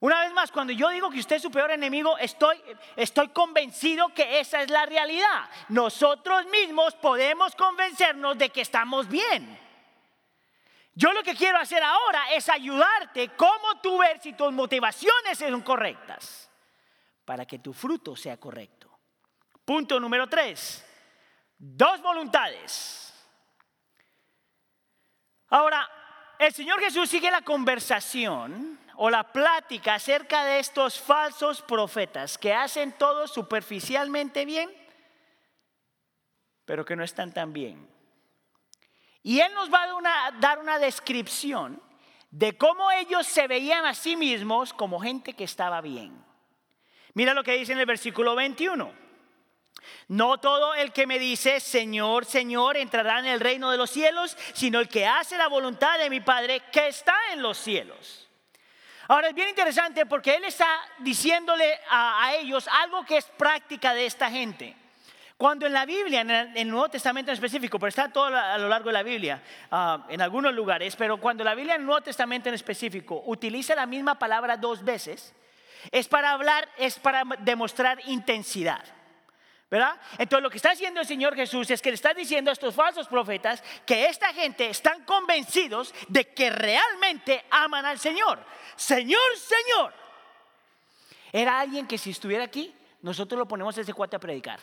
[0.00, 2.60] Una vez más, cuando yo digo que usted es su peor enemigo, estoy,
[2.96, 5.50] estoy convencido que esa es la realidad.
[5.68, 9.58] Nosotros mismos podemos convencernos de que estamos bien.
[10.94, 15.60] Yo lo que quiero hacer ahora es ayudarte cómo tú ver si tus motivaciones son
[15.60, 16.50] correctas
[17.26, 18.90] para que tu fruto sea correcto.
[19.64, 20.84] Punto número tres.
[21.58, 23.14] Dos voluntades.
[25.48, 25.88] Ahora,
[26.38, 32.52] el Señor Jesús sigue la conversación o la plática acerca de estos falsos profetas que
[32.52, 34.70] hacen todo superficialmente bien,
[36.66, 37.88] pero que no están tan bien.
[39.22, 41.80] Y Él nos va a dar una, descripción
[42.30, 46.22] de cómo ellos se veían a sí mismos como gente que estaba bien.
[47.14, 48.92] Mira lo que dice en el versículo 21.
[50.08, 54.36] No todo el que me dice, Señor, Señor, entrará en el reino de los cielos,
[54.52, 58.29] sino el que hace la voluntad de mi Padre que está en los cielos.
[59.10, 60.68] Ahora es bien interesante porque Él está
[61.00, 64.76] diciéndole a, ellos algo que es práctica de esta gente.
[65.36, 68.68] Cuando en la Biblia, en el, Nuevo Testamento en específico, pero está todo a lo
[68.68, 69.42] largo de la Biblia,
[69.72, 73.74] ah, en algunos lugares, pero cuando la Biblia en el Nuevo Testamento en específico utiliza
[73.74, 75.34] la misma palabra dos veces,
[75.90, 78.84] es para hablar, es para demostrar intensidad.
[79.70, 80.00] ¿Verdad?
[80.18, 82.74] Entonces lo que está haciendo el Señor Jesús es que le está diciendo a estos
[82.74, 88.44] falsos profetas que esta gente están convencidos de que realmente aman al Señor.
[88.74, 89.94] Señor, Señor.
[91.32, 94.58] Era alguien que si estuviera aquí, nosotros lo ponemos ese cuate a predicar.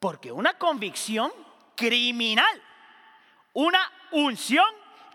[0.00, 1.32] Porque una convicción
[1.76, 2.60] criminal,
[3.52, 3.80] una
[4.10, 4.66] unción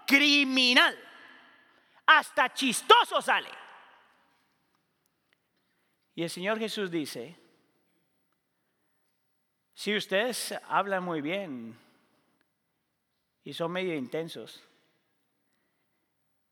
[0.08, 0.98] criminal,
[2.06, 3.50] hasta chistoso sale.
[6.16, 7.41] Y el Señor Jesús dice,
[9.74, 11.78] si ustedes hablan muy bien
[13.44, 14.64] y son medio intensos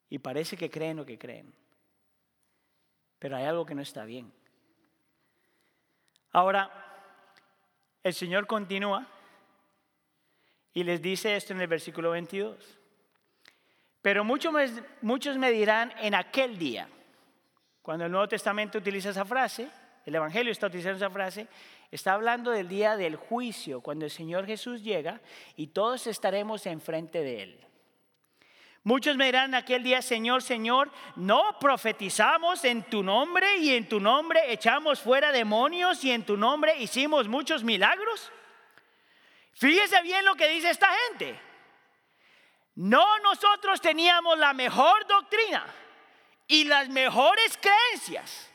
[0.10, 1.54] y parece que creen lo que creen,
[3.20, 4.32] pero hay algo que no está bien.
[6.32, 6.72] Ahora,
[8.04, 9.08] el Señor continúa
[10.74, 12.80] y les dice esto en el versículo 22.
[14.02, 16.88] Pero muchos me, dirán en aquel día,
[17.82, 19.70] cuando el Nuevo Testamento utiliza esa frase,
[20.06, 21.48] el Evangelio está utilizando esa frase,
[21.92, 25.22] Está hablando del día del juicio, cuando el Señor Jesús llega
[25.56, 27.66] y todos estaremos enfrente de Él.
[28.84, 34.00] Muchos me dirán aquel día, Señor, Señor, no profetizamos en tu nombre y en tu
[34.00, 38.32] nombre echamos fuera demonios y en tu nombre hicimos muchos milagros.
[39.54, 41.40] Fíjese bien lo que dice esta gente.
[42.76, 45.66] No nosotros teníamos la mejor doctrina
[46.48, 48.50] y las mejores creencias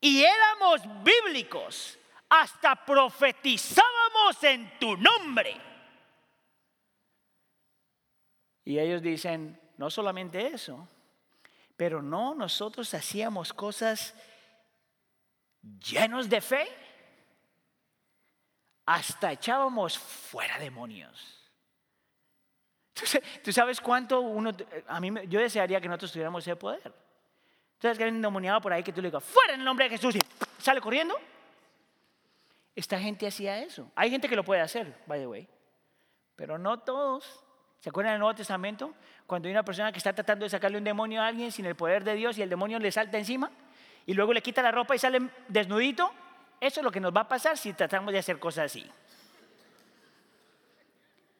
[0.00, 1.98] y éramos bíblicos
[2.40, 5.60] hasta profetizábamos en tu nombre.
[8.64, 10.88] Y ellos dicen, no solamente eso,
[11.76, 14.14] pero no, nosotros hacíamos cosas
[15.62, 16.68] llenos de fe,
[18.86, 21.40] hasta echábamos fuera demonios.
[23.42, 24.52] ¿Tú sabes cuánto uno,
[24.86, 26.92] a mí, yo desearía que nosotros tuviéramos ese poder.
[27.74, 29.88] Entonces que hay un endemoniado por ahí que tú le digas, fuera en el nombre
[29.88, 30.20] de Jesús y
[30.58, 31.18] sale corriendo.
[32.74, 33.90] Esta gente hacía eso.
[33.94, 35.48] Hay gente que lo puede hacer, by the way,
[36.36, 37.44] pero no todos.
[37.80, 38.94] ¿Se acuerdan del Nuevo Testamento?
[39.26, 41.76] Cuando hay una persona que está tratando de sacarle un demonio a alguien sin el
[41.76, 43.50] poder de Dios y el demonio le salta encima
[44.06, 46.10] y luego le quita la ropa y sale desnudito.
[46.60, 48.86] Eso es lo que nos va a pasar si tratamos de hacer cosas así.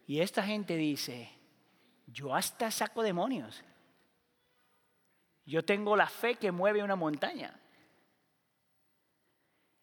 [0.07, 1.31] Y esta gente dice,
[2.07, 3.65] yo hasta saco demonios.
[5.47, 7.59] Yo tengo la fe que mueve una montaña.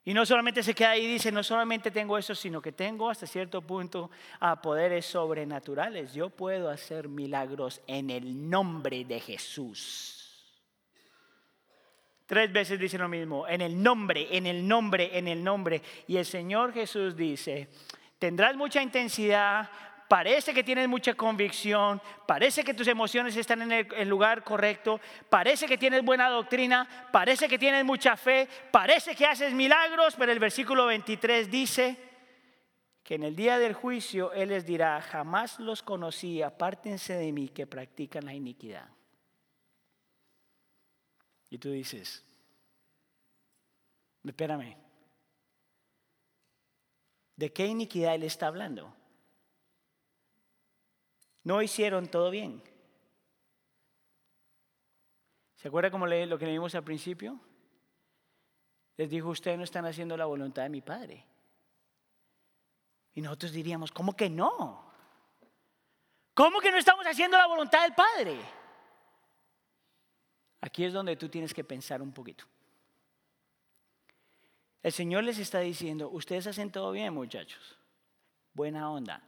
[0.04, 3.10] Y no solamente se queda ahí y dice, no solamente tengo eso, sino que tengo
[3.10, 4.10] hasta cierto punto
[4.40, 6.14] a poderes sobrenaturales.
[6.14, 10.18] Yo puedo hacer milagros en el nombre de Jesús.
[12.26, 15.82] Tres veces dice lo mismo, en el nombre, en el nombre, en el nombre.
[16.08, 17.68] Y el Señor Jesús dice,
[18.18, 19.70] tendrás mucha intensidad,
[20.12, 25.68] parece que tienes mucha convicción, parece que tus emociones están en el, lugar correcto, parece
[25.68, 30.40] que tienes buena doctrina, parece que tienes mucha fe, parece que haces milagros, pero el
[30.40, 31.98] versículo 23 dice
[33.02, 37.48] que en el día del juicio Él les dirá, jamás los conocí, apártense de mí
[37.48, 38.90] que practican la iniquidad.
[41.50, 42.26] Y tú dices,
[44.26, 44.76] espérame,
[47.38, 48.98] ¿de qué iniquidad Él está hablando?
[51.44, 52.62] No hicieron todo bien.
[55.56, 57.40] ¿Se acuerda como lo que leímos al principio?
[58.98, 61.26] Les dijo, ustedes no están haciendo la voluntad de mi Padre.
[63.14, 64.92] Y nosotros diríamos, ¿cómo que no?
[66.34, 68.40] ¿Cómo que no estamos haciendo la voluntad del Padre?
[70.62, 72.46] Aquí es donde tú tienes que pensar un poquito.
[74.84, 77.78] El Señor les está diciendo, ustedes hacen todo bien, muchachos.
[78.54, 79.22] Buena onda.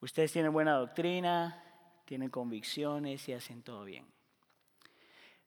[0.00, 1.62] Ustedes tienen buena doctrina,
[2.04, 4.06] tienen convicciones y hacen todo bien.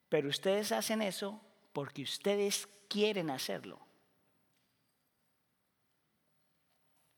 [0.10, 1.42] Pero ustedes hacen eso
[1.74, 3.80] porque ustedes quieren hacerlo.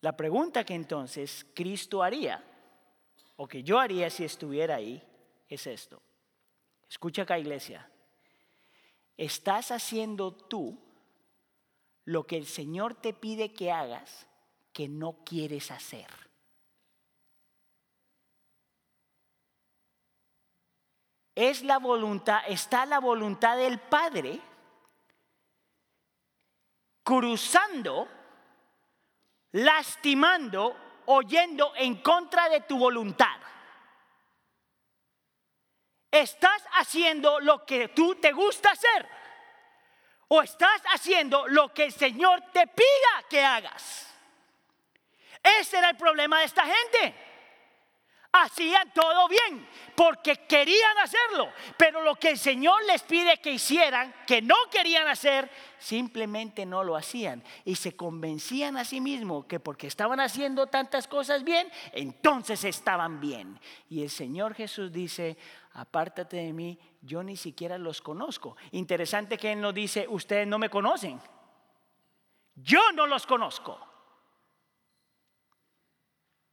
[0.02, 2.44] La pregunta que entonces Cristo haría
[3.36, 5.04] o que yo haría si estuviera ahí,
[5.50, 6.02] es esto.
[6.90, 7.90] Escucha acá, iglesia.
[9.18, 10.80] Estás haciendo tú
[12.06, 14.28] lo que el Señor te pide que hagas
[14.72, 16.25] que no quieres hacer.
[21.36, 24.40] Es la voluntad, está la voluntad del Padre
[27.04, 28.08] cruzando,
[29.52, 30.76] lastimando,
[31.08, 33.38] oyendo en contra de tu voluntad.
[36.10, 39.08] Estás haciendo lo que tú te gusta hacer.
[40.30, 44.16] O estás haciendo lo que el Señor te pida que hagas.
[45.44, 47.25] Ese era el problema de esta gente.
[48.38, 49.66] Hacían todo bien
[49.96, 55.08] porque querían hacerlo, pero lo que el Señor les pide que hicieran, que no querían
[55.08, 60.68] hacer, simplemente no lo hacían y se convencían a sí mismos que porque estaban haciendo
[60.68, 63.58] tantas cosas bien, entonces estaban bien.
[63.88, 65.38] Y el Señor Jesús dice,
[65.72, 68.58] apártate de mí, yo ni siquiera los conozco.
[68.72, 71.22] Interesante que Él nos dice, ustedes no me conocen.
[72.56, 73.80] Yo no los conozco.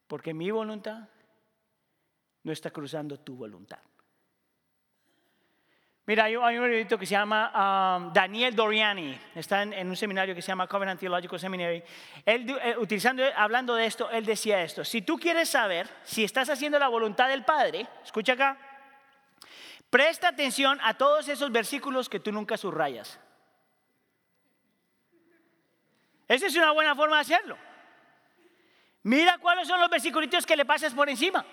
[0.07, 1.09] Porque mi voluntad
[2.45, 3.79] no está cruzando tu voluntad.
[6.05, 10.43] Mira, hay, un erudito que se llama um, Daniel Doriani, está en, un seminario que
[10.43, 11.81] se llama Covenant Theological Seminary.
[12.27, 16.51] Él, eh, utilizando, hablando de esto, él decía esto: si tú quieres saber si estás
[16.51, 18.59] haciendo la voluntad del Padre, escucha acá,
[19.91, 23.21] presta atención a todos esos versículos que tú nunca subrayas.
[26.27, 27.57] Esa es una buena forma de hacerlo.
[29.05, 31.45] Mira cuáles son los versículos que le pasas por encima.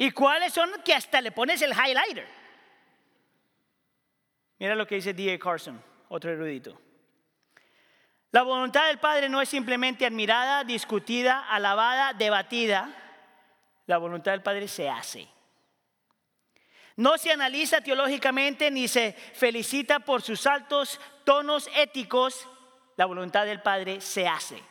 [0.00, 2.26] ¿Y cuáles son que hasta le pones el highlighter?
[4.58, 5.38] Mira lo que dice D.A.
[5.38, 5.78] Carson,
[6.08, 6.80] otro erudito.
[8.30, 12.88] La voluntad del Padre no es simplemente admirada, discutida, alabada, debatida.
[13.84, 15.28] La voluntad del Padre se hace.
[16.96, 22.48] No se analiza teológicamente ni se felicita por sus altos tonos éticos.
[22.96, 24.69] La voluntad del Padre se hace.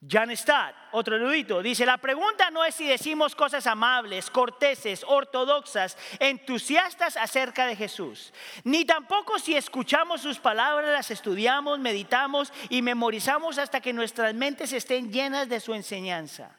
[0.00, 5.96] Jan Stott, otro erudito, dice, la pregunta no es si decimos cosas amables, corteses, ortodoxas,
[6.20, 8.32] entusiastas acerca de Jesús,
[8.62, 14.72] ni tampoco si escuchamos sus palabras, las estudiamos, meditamos y memorizamos hasta que nuestras mentes
[14.72, 16.56] estén llenas de su enseñanza.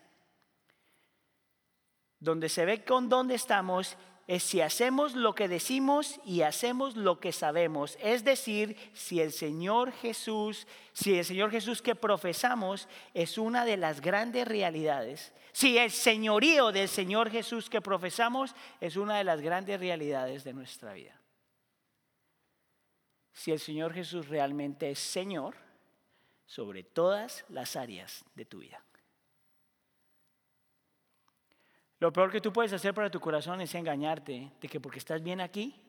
[2.19, 7.19] Donde se ve con dónde estamos es si hacemos lo que decimos y hacemos lo
[7.21, 7.97] que sabemos.
[8.01, 13.77] Es decir, si el Señor Jesús, si el Señor Jesús que profesamos es una de
[13.77, 19.41] las grandes realidades, si el señorío del Señor Jesús que profesamos es una de las
[19.41, 21.19] grandes realidades de nuestra vida.
[23.31, 25.55] Si el Señor Jesús realmente es Señor
[26.45, 28.83] sobre todas las áreas de tu vida.
[31.99, 35.21] Lo peor que tú puedes hacer para tu corazón es engañarte de que porque estás
[35.23, 35.81] bien aquí,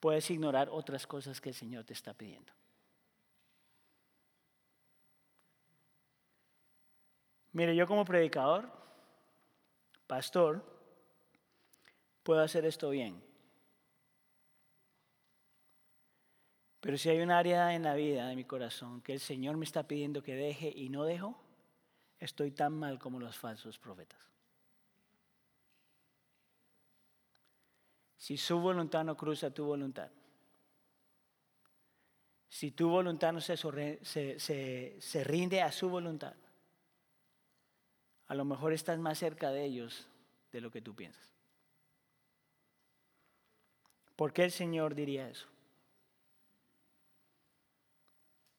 [0.00, 2.52] puedes ignorar otras cosas que el Señor te está pidiendo.
[7.52, 8.68] Mire, yo como predicador,
[10.08, 10.64] pastor,
[12.24, 13.22] puedo hacer esto bien.
[16.80, 19.64] Pero si hay un área en la vida de mi corazón que el Señor me
[19.64, 21.40] está pidiendo que deje y no dejo,
[22.18, 24.33] estoy tan mal como los falsos profetas.
[28.24, 30.10] Si su voluntad no cruza tu voluntad.
[32.48, 36.32] Si tu voluntad no se, rinde a su voluntad,
[38.28, 40.06] a lo mejor estás más cerca de ellos
[40.52, 41.22] de lo que tú piensas.
[44.16, 45.46] ¿Por qué el Señor diría eso?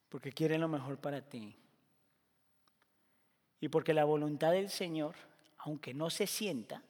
[0.10, 1.56] Porque quiere lo mejor para ti.
[3.60, 5.16] Y porque la voluntad del Señor,
[5.58, 6.84] aunque no se sienta,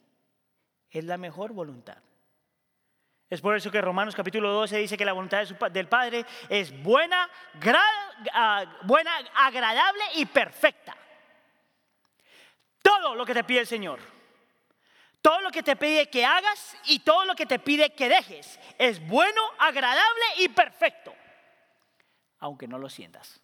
[0.89, 1.99] es la mejor voluntad.
[3.29, 7.27] Es por eso que Romanos capítulo 12 dice que la voluntad del Padre es buena,
[8.33, 10.95] ah, buena, agradable y perfecta.
[12.83, 13.99] Todo lo que te pide el Señor,
[15.23, 18.59] todo lo que te pide que hagas y todo lo que te pide que dejes
[18.77, 21.15] es bueno, agradable y perfecto,
[22.39, 23.41] aunque no lo sientas.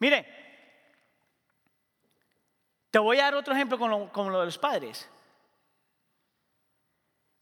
[0.00, 0.26] Mire,
[2.90, 5.08] te voy a dar otro ejemplo con lo de los padres.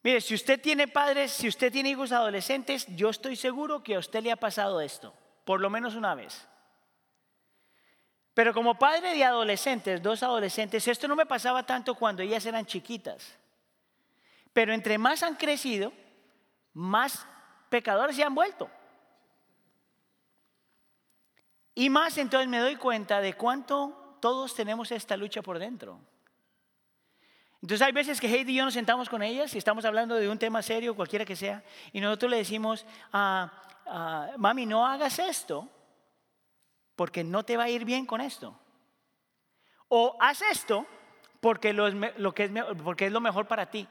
[0.03, 4.01] Mire, si usted tiene padres, si usted tiene hijos adolescentes, yo estoy seguro que a
[4.01, 6.47] usted le ha pasado esto, por lo menos una vez.
[8.35, 12.67] Pero como padre de adolescentes, dos adolescentes, esto no me pasaba tanto cuando ellas eran
[12.67, 13.37] chiquitas.
[14.53, 15.93] Pero entre más han crecido,
[16.73, 17.27] más
[17.69, 18.69] pecadores se han vuelto.
[21.75, 26.01] Y más entonces me doy cuenta de cuánto todos tenemos esta lucha por dentro.
[27.63, 30.29] Entonces hay veces que Heidi y yo nos sentamos con ellas y estamos hablando de
[30.29, 33.53] un tema serio, cualquiera que sea, y nosotros le decimos, ah,
[33.87, 35.69] ah, mami, no hagas esto
[36.97, 38.59] porque no te va a ir bien con esto.
[39.87, 40.87] O haz esto
[41.41, 42.51] porque, lo, que es,
[42.83, 43.87] porque es lo mejor para ti.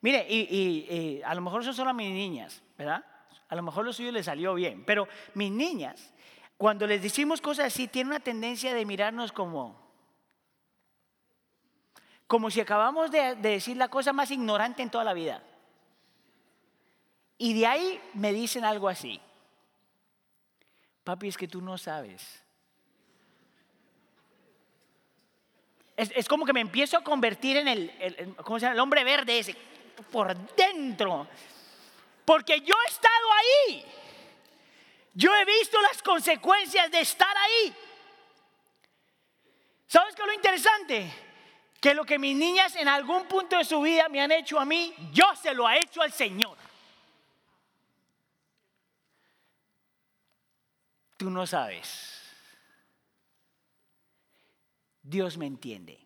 [0.00, 3.04] Mire, y, a lo mejor son solo mis niñas, ¿verdad?
[3.48, 6.14] A lo mejor lo suyo les salió bien, pero mis niñas,
[6.56, 9.83] cuando les decimos cosas así, tienen una tendencia de mirarnos como,
[12.26, 15.42] como si acabamos de, decir la cosa más ignorante en toda la vida.
[17.36, 19.20] Y de ahí me dicen algo así.
[21.02, 22.42] Papi, es que tú no sabes.
[25.96, 28.74] Es, como que me empiezo a convertir en el, ¿cómo se llama?
[28.74, 29.54] el hombre verde ese,
[30.10, 31.28] por dentro.
[32.24, 33.84] Porque yo he estado ahí.
[35.12, 37.74] Yo he visto las consecuencias de estar ahí.
[39.86, 41.12] ¿Sabes qué es lo interesante?
[41.84, 44.64] Que lo que mis niñas en algún punto de su vida me han hecho a
[44.64, 46.56] mí, yo se lo ha hecho al Señor.
[51.18, 52.22] Tú no sabes.
[55.02, 56.00] Dios me entiende.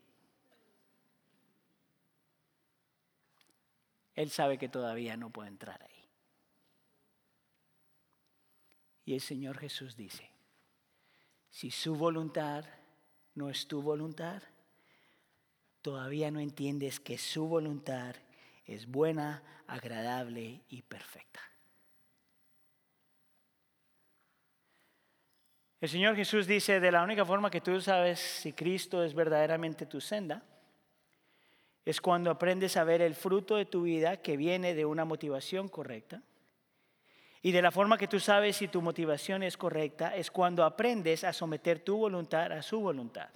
[4.16, 6.04] Él sabe que todavía no puedo entrar ahí.
[9.04, 10.28] Y el Señor Jesús dice,
[11.50, 12.64] si su voluntad
[13.36, 14.42] no es tu voluntad,
[15.88, 18.14] todavía no entiendes que su voluntad
[18.66, 21.40] es buena, agradable y perfecta.
[25.80, 29.86] El Señor Jesús dice, de la única forma que tú sabes si Cristo es verdaderamente
[29.86, 30.42] tu senda,
[31.86, 35.70] es cuando aprendes a ver el fruto de tu vida que viene de una motivación
[35.70, 36.22] correcta.
[37.40, 41.24] Y de la forma que tú sabes si tu motivación es correcta, es cuando aprendes
[41.24, 43.30] a someter tu voluntad a su voluntad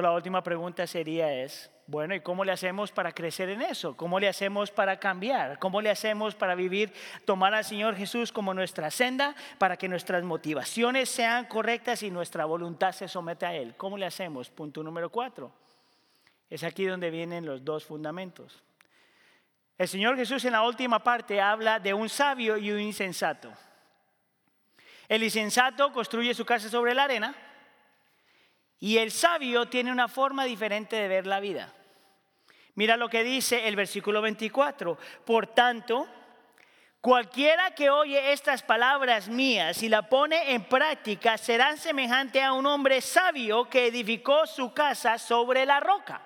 [0.00, 3.96] la última pregunta sería es, bueno, ¿y cómo le hacemos para crecer en eso?
[3.96, 5.58] ¿Cómo le hacemos para cambiar?
[5.58, 6.92] ¿Cómo le hacemos para vivir,
[7.26, 12.46] tomar al Señor Jesús como nuestra senda, para que nuestras motivaciones sean correctas y nuestra
[12.46, 13.74] voluntad se someta a Él?
[13.76, 14.48] ¿Cómo le hacemos?
[14.48, 15.52] Punto número cuatro.
[16.48, 18.62] Es aquí donde vienen los dos fundamentos.
[19.76, 23.52] El Señor Jesús en la última parte habla de un sabio y un insensato.
[25.08, 27.34] El insensato construye su casa sobre la arena
[28.82, 31.72] y el sabio tiene una forma diferente de ver la vida.
[32.74, 34.98] Mira lo que dice el versículo 24.
[35.24, 36.08] Por tanto,
[37.00, 42.66] cualquiera que oye estas palabras mías y la pone en práctica será semejante a un
[42.66, 46.20] hombre sabio que edificó su casa sobre la roca.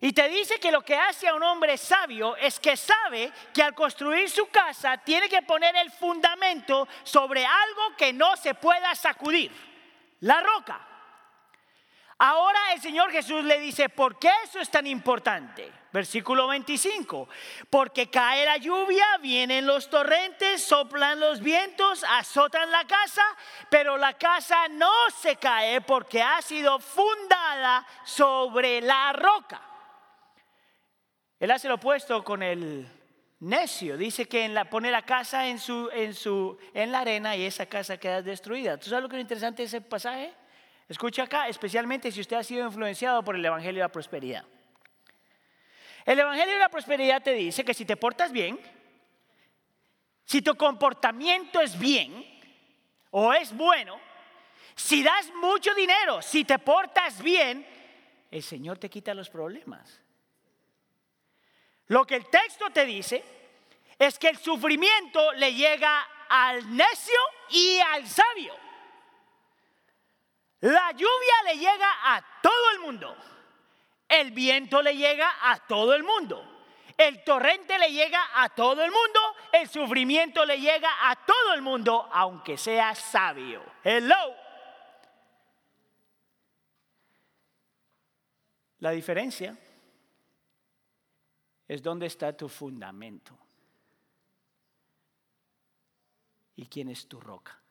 [0.00, 3.62] Y te dice que lo que hace a un hombre sabio es que sabe que
[3.62, 8.92] al construir su casa tiene que poner el fundamento sobre algo que no se pueda
[8.96, 9.52] sacudir,
[10.18, 10.88] la roca.
[12.18, 15.72] Ahora el Señor Jesús le dice, ¿por qué eso es tan importante?
[15.92, 17.28] Versículo 25,
[17.70, 23.22] porque cae la lluvia, vienen los torrentes, soplan los vientos, azotan la casa,
[23.70, 29.60] pero la casa no se cae porque ha sido fundada sobre la roca.
[31.38, 32.88] Él hace lo opuesto con el
[33.40, 37.44] necio, dice que la, pone la casa en, su, en, su, en la arena y
[37.44, 38.78] esa casa queda destruida.
[38.78, 40.32] ¿Tú sabes lo que es interesante de ese pasaje?
[40.88, 44.44] Escucha acá, especialmente si usted ha sido influenciado por el Evangelio de la Prosperidad.
[46.04, 48.60] El Evangelio de la Prosperidad te dice que si te portas bien,
[50.24, 52.24] si tu comportamiento es bien
[53.10, 53.98] o es bueno,
[54.74, 57.66] si das mucho dinero, si te portas bien,
[58.30, 60.00] el Señor te quita los problemas.
[61.86, 63.24] Lo que el texto te dice
[63.98, 67.18] es que el sufrimiento le llega al necio
[67.50, 68.54] y al sabio.
[70.64, 73.14] La lluvia le llega a todo el mundo.
[74.08, 76.42] El viento le llega a todo el mundo.
[76.96, 79.20] El torrente le llega a todo el mundo.
[79.52, 83.62] El sufrimiento le llega a todo el mundo, aunque sea sabio.
[83.82, 84.34] Hello.
[88.78, 89.58] La diferencia
[91.68, 93.36] es dónde está tu fundamento
[96.56, 97.63] y quién es tu roca.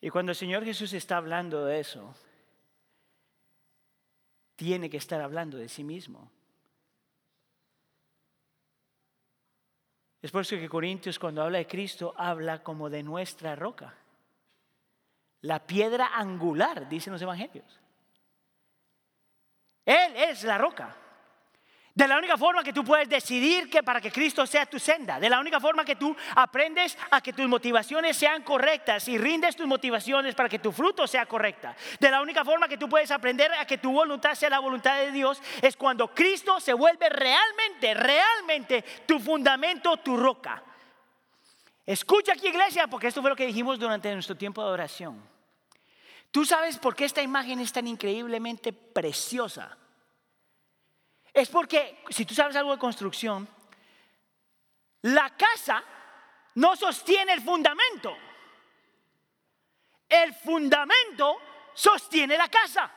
[0.00, 2.14] Y cuando el Señor Jesús está hablando de eso,
[4.54, 6.30] tiene que estar hablando de sí mismo.
[10.20, 13.94] Es por eso que Corintios cuando habla de Cristo habla como de nuestra roca.
[15.42, 17.80] La piedra angular, dicen los evangelios.
[19.84, 20.96] Él es la roca.
[21.98, 25.18] De la única forma que tú puedes decidir que para que Cristo sea tu senda.
[25.18, 29.56] De la única forma que tú aprendes a que tus motivaciones sean correctas y rindes
[29.56, 31.74] tus motivaciones para que tu fruto sea correcta.
[31.98, 34.96] De la única forma que tú puedes aprender a que tu voluntad sea la voluntad
[34.96, 40.62] de Dios es cuando Cristo se vuelve realmente, realmente tu fundamento, tu roca.
[41.84, 45.20] Escucha aquí iglesia, porque esto fue lo que dijimos durante nuestro tiempo de oración.
[46.30, 49.76] Tú sabes por qué esta imagen es tan increíblemente preciosa.
[51.38, 53.48] Es porque, si tú sabes algo de construcción,
[55.02, 55.84] la casa
[56.56, 58.16] no sostiene el fundamento.
[60.08, 61.38] El fundamento
[61.74, 62.90] sostiene la casa.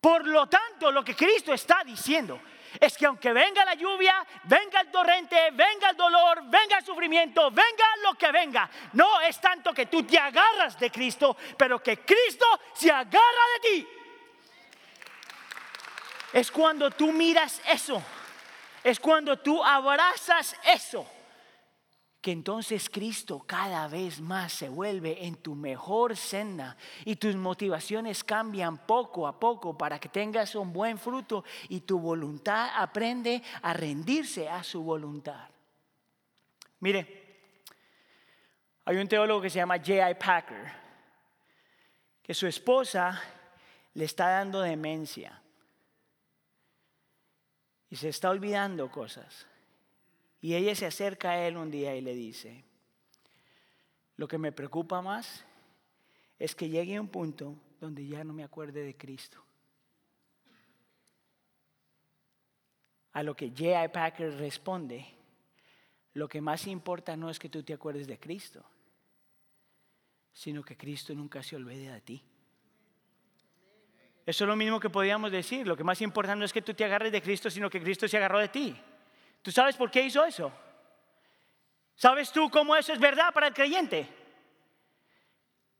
[0.00, 2.40] Por lo tanto, lo que Cristo está diciendo
[2.78, 7.50] es que aunque venga la lluvia, venga el torrente, venga el dolor, venga el sufrimiento,
[7.50, 11.98] venga lo que venga, no es tanto que tú te agarras de Cristo, pero que
[11.98, 13.88] Cristo se agarra de ti
[16.32, 18.02] es cuando tú miras eso,
[18.82, 21.06] es cuando tú abrazas eso,
[22.20, 28.22] que entonces Cristo cada vez más se vuelve en tu mejor senda y tus motivaciones
[28.22, 33.72] cambian poco a poco para que tengas un buen fruto y tu voluntad aprende a
[33.74, 35.48] rendirse a su voluntad.
[36.78, 37.22] Mire,
[38.84, 40.14] hay un teólogo que se llama J.I.
[40.14, 40.72] Packer,
[42.22, 43.20] que su esposa
[43.94, 45.41] le está dando demencia
[47.92, 49.46] y se está olvidando cosas.
[50.40, 52.64] Y ella se acerca a él un día y le dice,
[54.16, 55.44] lo que me preocupa más
[56.38, 59.44] es que llegue a un punto donde ya no me acuerde de Cristo.
[63.12, 63.88] A lo que J.I.
[63.88, 65.06] Packer responde,
[66.14, 68.64] lo que más importa no es que tú te acuerdes de Cristo,
[70.32, 72.24] sino que Cristo nunca se olvide de ti.
[74.24, 75.66] Eso es lo mismo que podíamos decir.
[75.66, 78.06] Lo que más importante no es que tú te agarres de Cristo, sino que Cristo
[78.06, 78.76] se agarró de ti.
[79.42, 80.52] ¿Tú sabes por qué hizo eso?
[81.96, 84.08] ¿Sabes tú cómo eso es verdad para el creyente?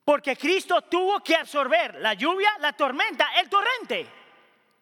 [0.05, 4.07] Porque Cristo tuvo que absorber la lluvia, la tormenta, el torrente.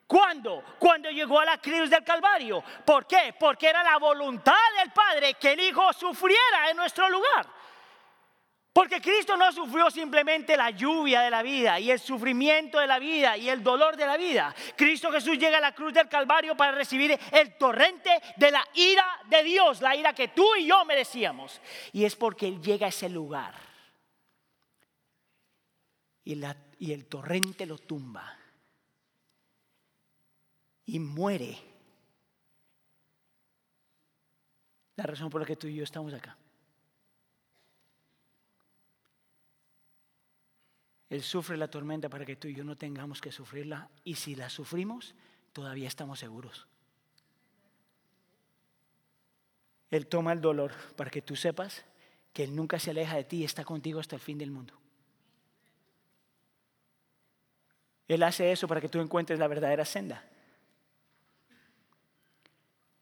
[0.07, 0.65] ¿Cuándo?
[0.79, 2.65] Cuando llegó a la cruz del Calvario.
[2.85, 3.35] ¿Por qué?
[3.39, 7.60] Porque era la voluntad del Padre que el Hijo sufriera en nuestro lugar.
[8.73, 12.99] Porque Cristo no sufrió simplemente la lluvia de la vida y el sufrimiento de la
[12.99, 14.55] vida y el dolor de la vida.
[14.77, 19.07] Cristo Jesús llega a la cruz del Calvario para recibir el torrente de la ira
[19.29, 21.61] de Dios, la ira que tú y yo merecíamos.
[21.93, 23.71] Y es porque Él llega a ese lugar
[26.79, 28.39] y, el torrente lo tumba
[30.87, 31.59] y muere.
[34.97, 36.37] La razón por la que tú y yo estamos acá.
[41.11, 43.91] Él sufre la tormenta para que tú y yo no tengamos que sufrirla.
[44.05, 45.15] Y si la sufrimos,
[45.53, 46.69] todavía estamos seguros.
[49.91, 51.85] Él toma el dolor para que tú sepas
[52.33, 54.73] que Él nunca se aleja de ti y está contigo hasta el fin del mundo.
[58.07, 60.25] Él hace eso para que tú encuentres la verdadera senda.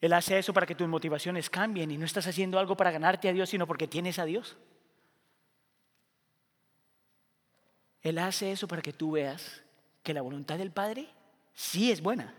[0.01, 3.29] Él hace eso para que tus motivaciones cambien y no estás haciendo algo para ganarte
[3.29, 4.57] a Dios, sino porque tienes a Dios.
[8.03, 9.63] Él hace eso para que tú veas
[10.03, 11.09] que la voluntad del Padre
[11.55, 12.33] sí es buena,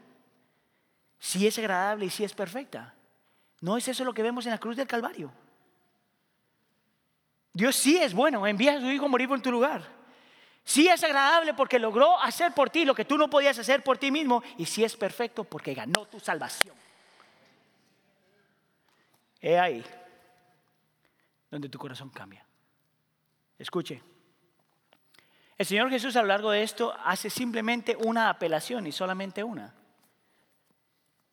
[1.20, 2.94] sí es agradable y sí es perfecta.
[3.62, 5.32] No es eso lo que vemos en la cruz del Calvario.
[7.54, 10.00] Dios sí es bueno, envía a su Hijo a morir en tu lugar.
[10.64, 13.98] Sí es agradable porque logró hacer por ti lo que tú no podías hacer por
[13.98, 14.44] ti mismo.
[14.58, 16.76] Y sí es perfecto porque ganó tu salvación.
[19.42, 19.84] He ahí
[21.50, 22.46] donde tu corazón cambia.
[23.58, 24.02] Escuche.
[25.60, 29.76] El Señor Jesús a lo largo de esto hace simplemente una apelación y solamente una.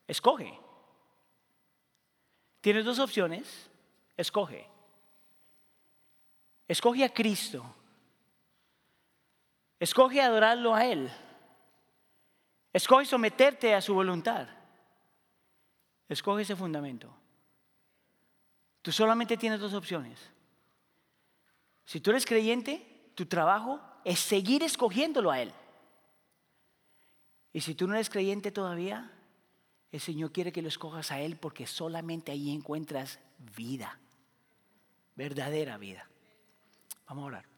[0.09, 0.59] Escoge.
[2.61, 3.71] Tienes dos opciones.
[4.17, 4.69] Escoge.
[6.67, 7.65] Escoge a Cristo.
[9.79, 11.09] Escoge adorarlo a Él.
[12.73, 14.49] Escoge someterte a su voluntad.
[16.09, 17.15] Escoge ese fundamento.
[18.83, 20.19] Tú solamente tienes dos opciones.
[21.85, 25.53] Si tú eres creyente, tu trabajo es seguir escogiéndolo a Él.
[27.53, 29.11] Y si tú no eres creyente todavía,
[29.91, 33.19] el Señor quiere que lo escojas a Él porque solamente ahí encuentras
[33.57, 33.99] vida,
[35.17, 36.09] verdadera vida.
[37.09, 37.56] Vamos a orar.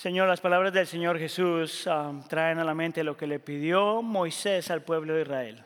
[0.00, 4.00] Señor, las palabras del Señor Jesús um, traen a la mente lo que le pidió
[4.00, 5.62] Moisés al pueblo de Israel.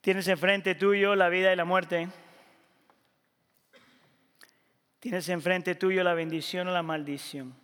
[0.00, 2.08] Tienes enfrente tuyo la vida y la muerte.
[4.98, 7.54] Tienes enfrente tuyo la bendición o la maldición.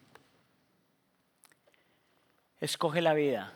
[2.61, 3.55] Escoge la vida.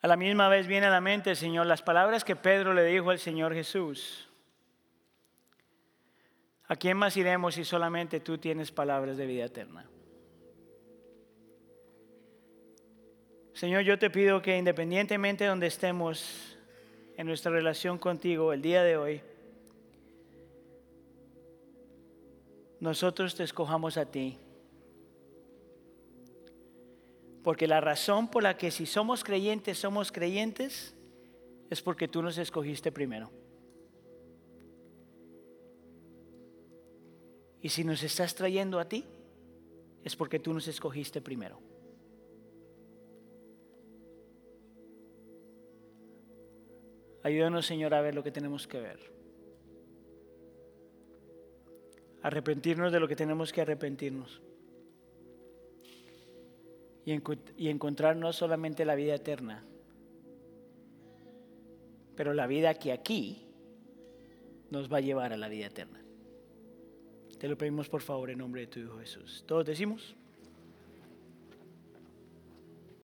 [0.00, 3.10] A la misma vez viene a la mente, Señor, las palabras que Pedro le dijo
[3.10, 4.27] al Señor Jesús.
[6.68, 9.88] ¿A quién más iremos si solamente tú tienes palabras de vida eterna?
[13.54, 16.56] Señor, yo te pido que independientemente de donde estemos
[17.16, 19.22] en nuestra relación contigo el día de hoy,
[22.80, 24.38] nosotros te escojamos a ti.
[27.42, 30.94] Porque la razón por la que si somos creyentes, somos creyentes,
[31.70, 33.30] es porque tú nos escogiste primero.
[37.60, 39.04] Y si nos estás trayendo a ti,
[40.04, 41.60] es porque tú nos escogiste primero.
[47.22, 48.98] Ayúdanos, Señor, a ver lo que tenemos que ver.
[52.22, 54.40] Arrepentirnos de lo que tenemos que arrepentirnos.
[57.04, 57.20] Y,
[57.56, 59.64] y encontrar no solamente la vida eterna,
[62.14, 63.46] pero la vida que aquí
[64.70, 66.07] nos va a llevar a la vida eterna.
[67.38, 69.44] Te lo pedimos por favor en nombre de tu Hijo Jesús.
[69.46, 70.16] ¿Todos decimos?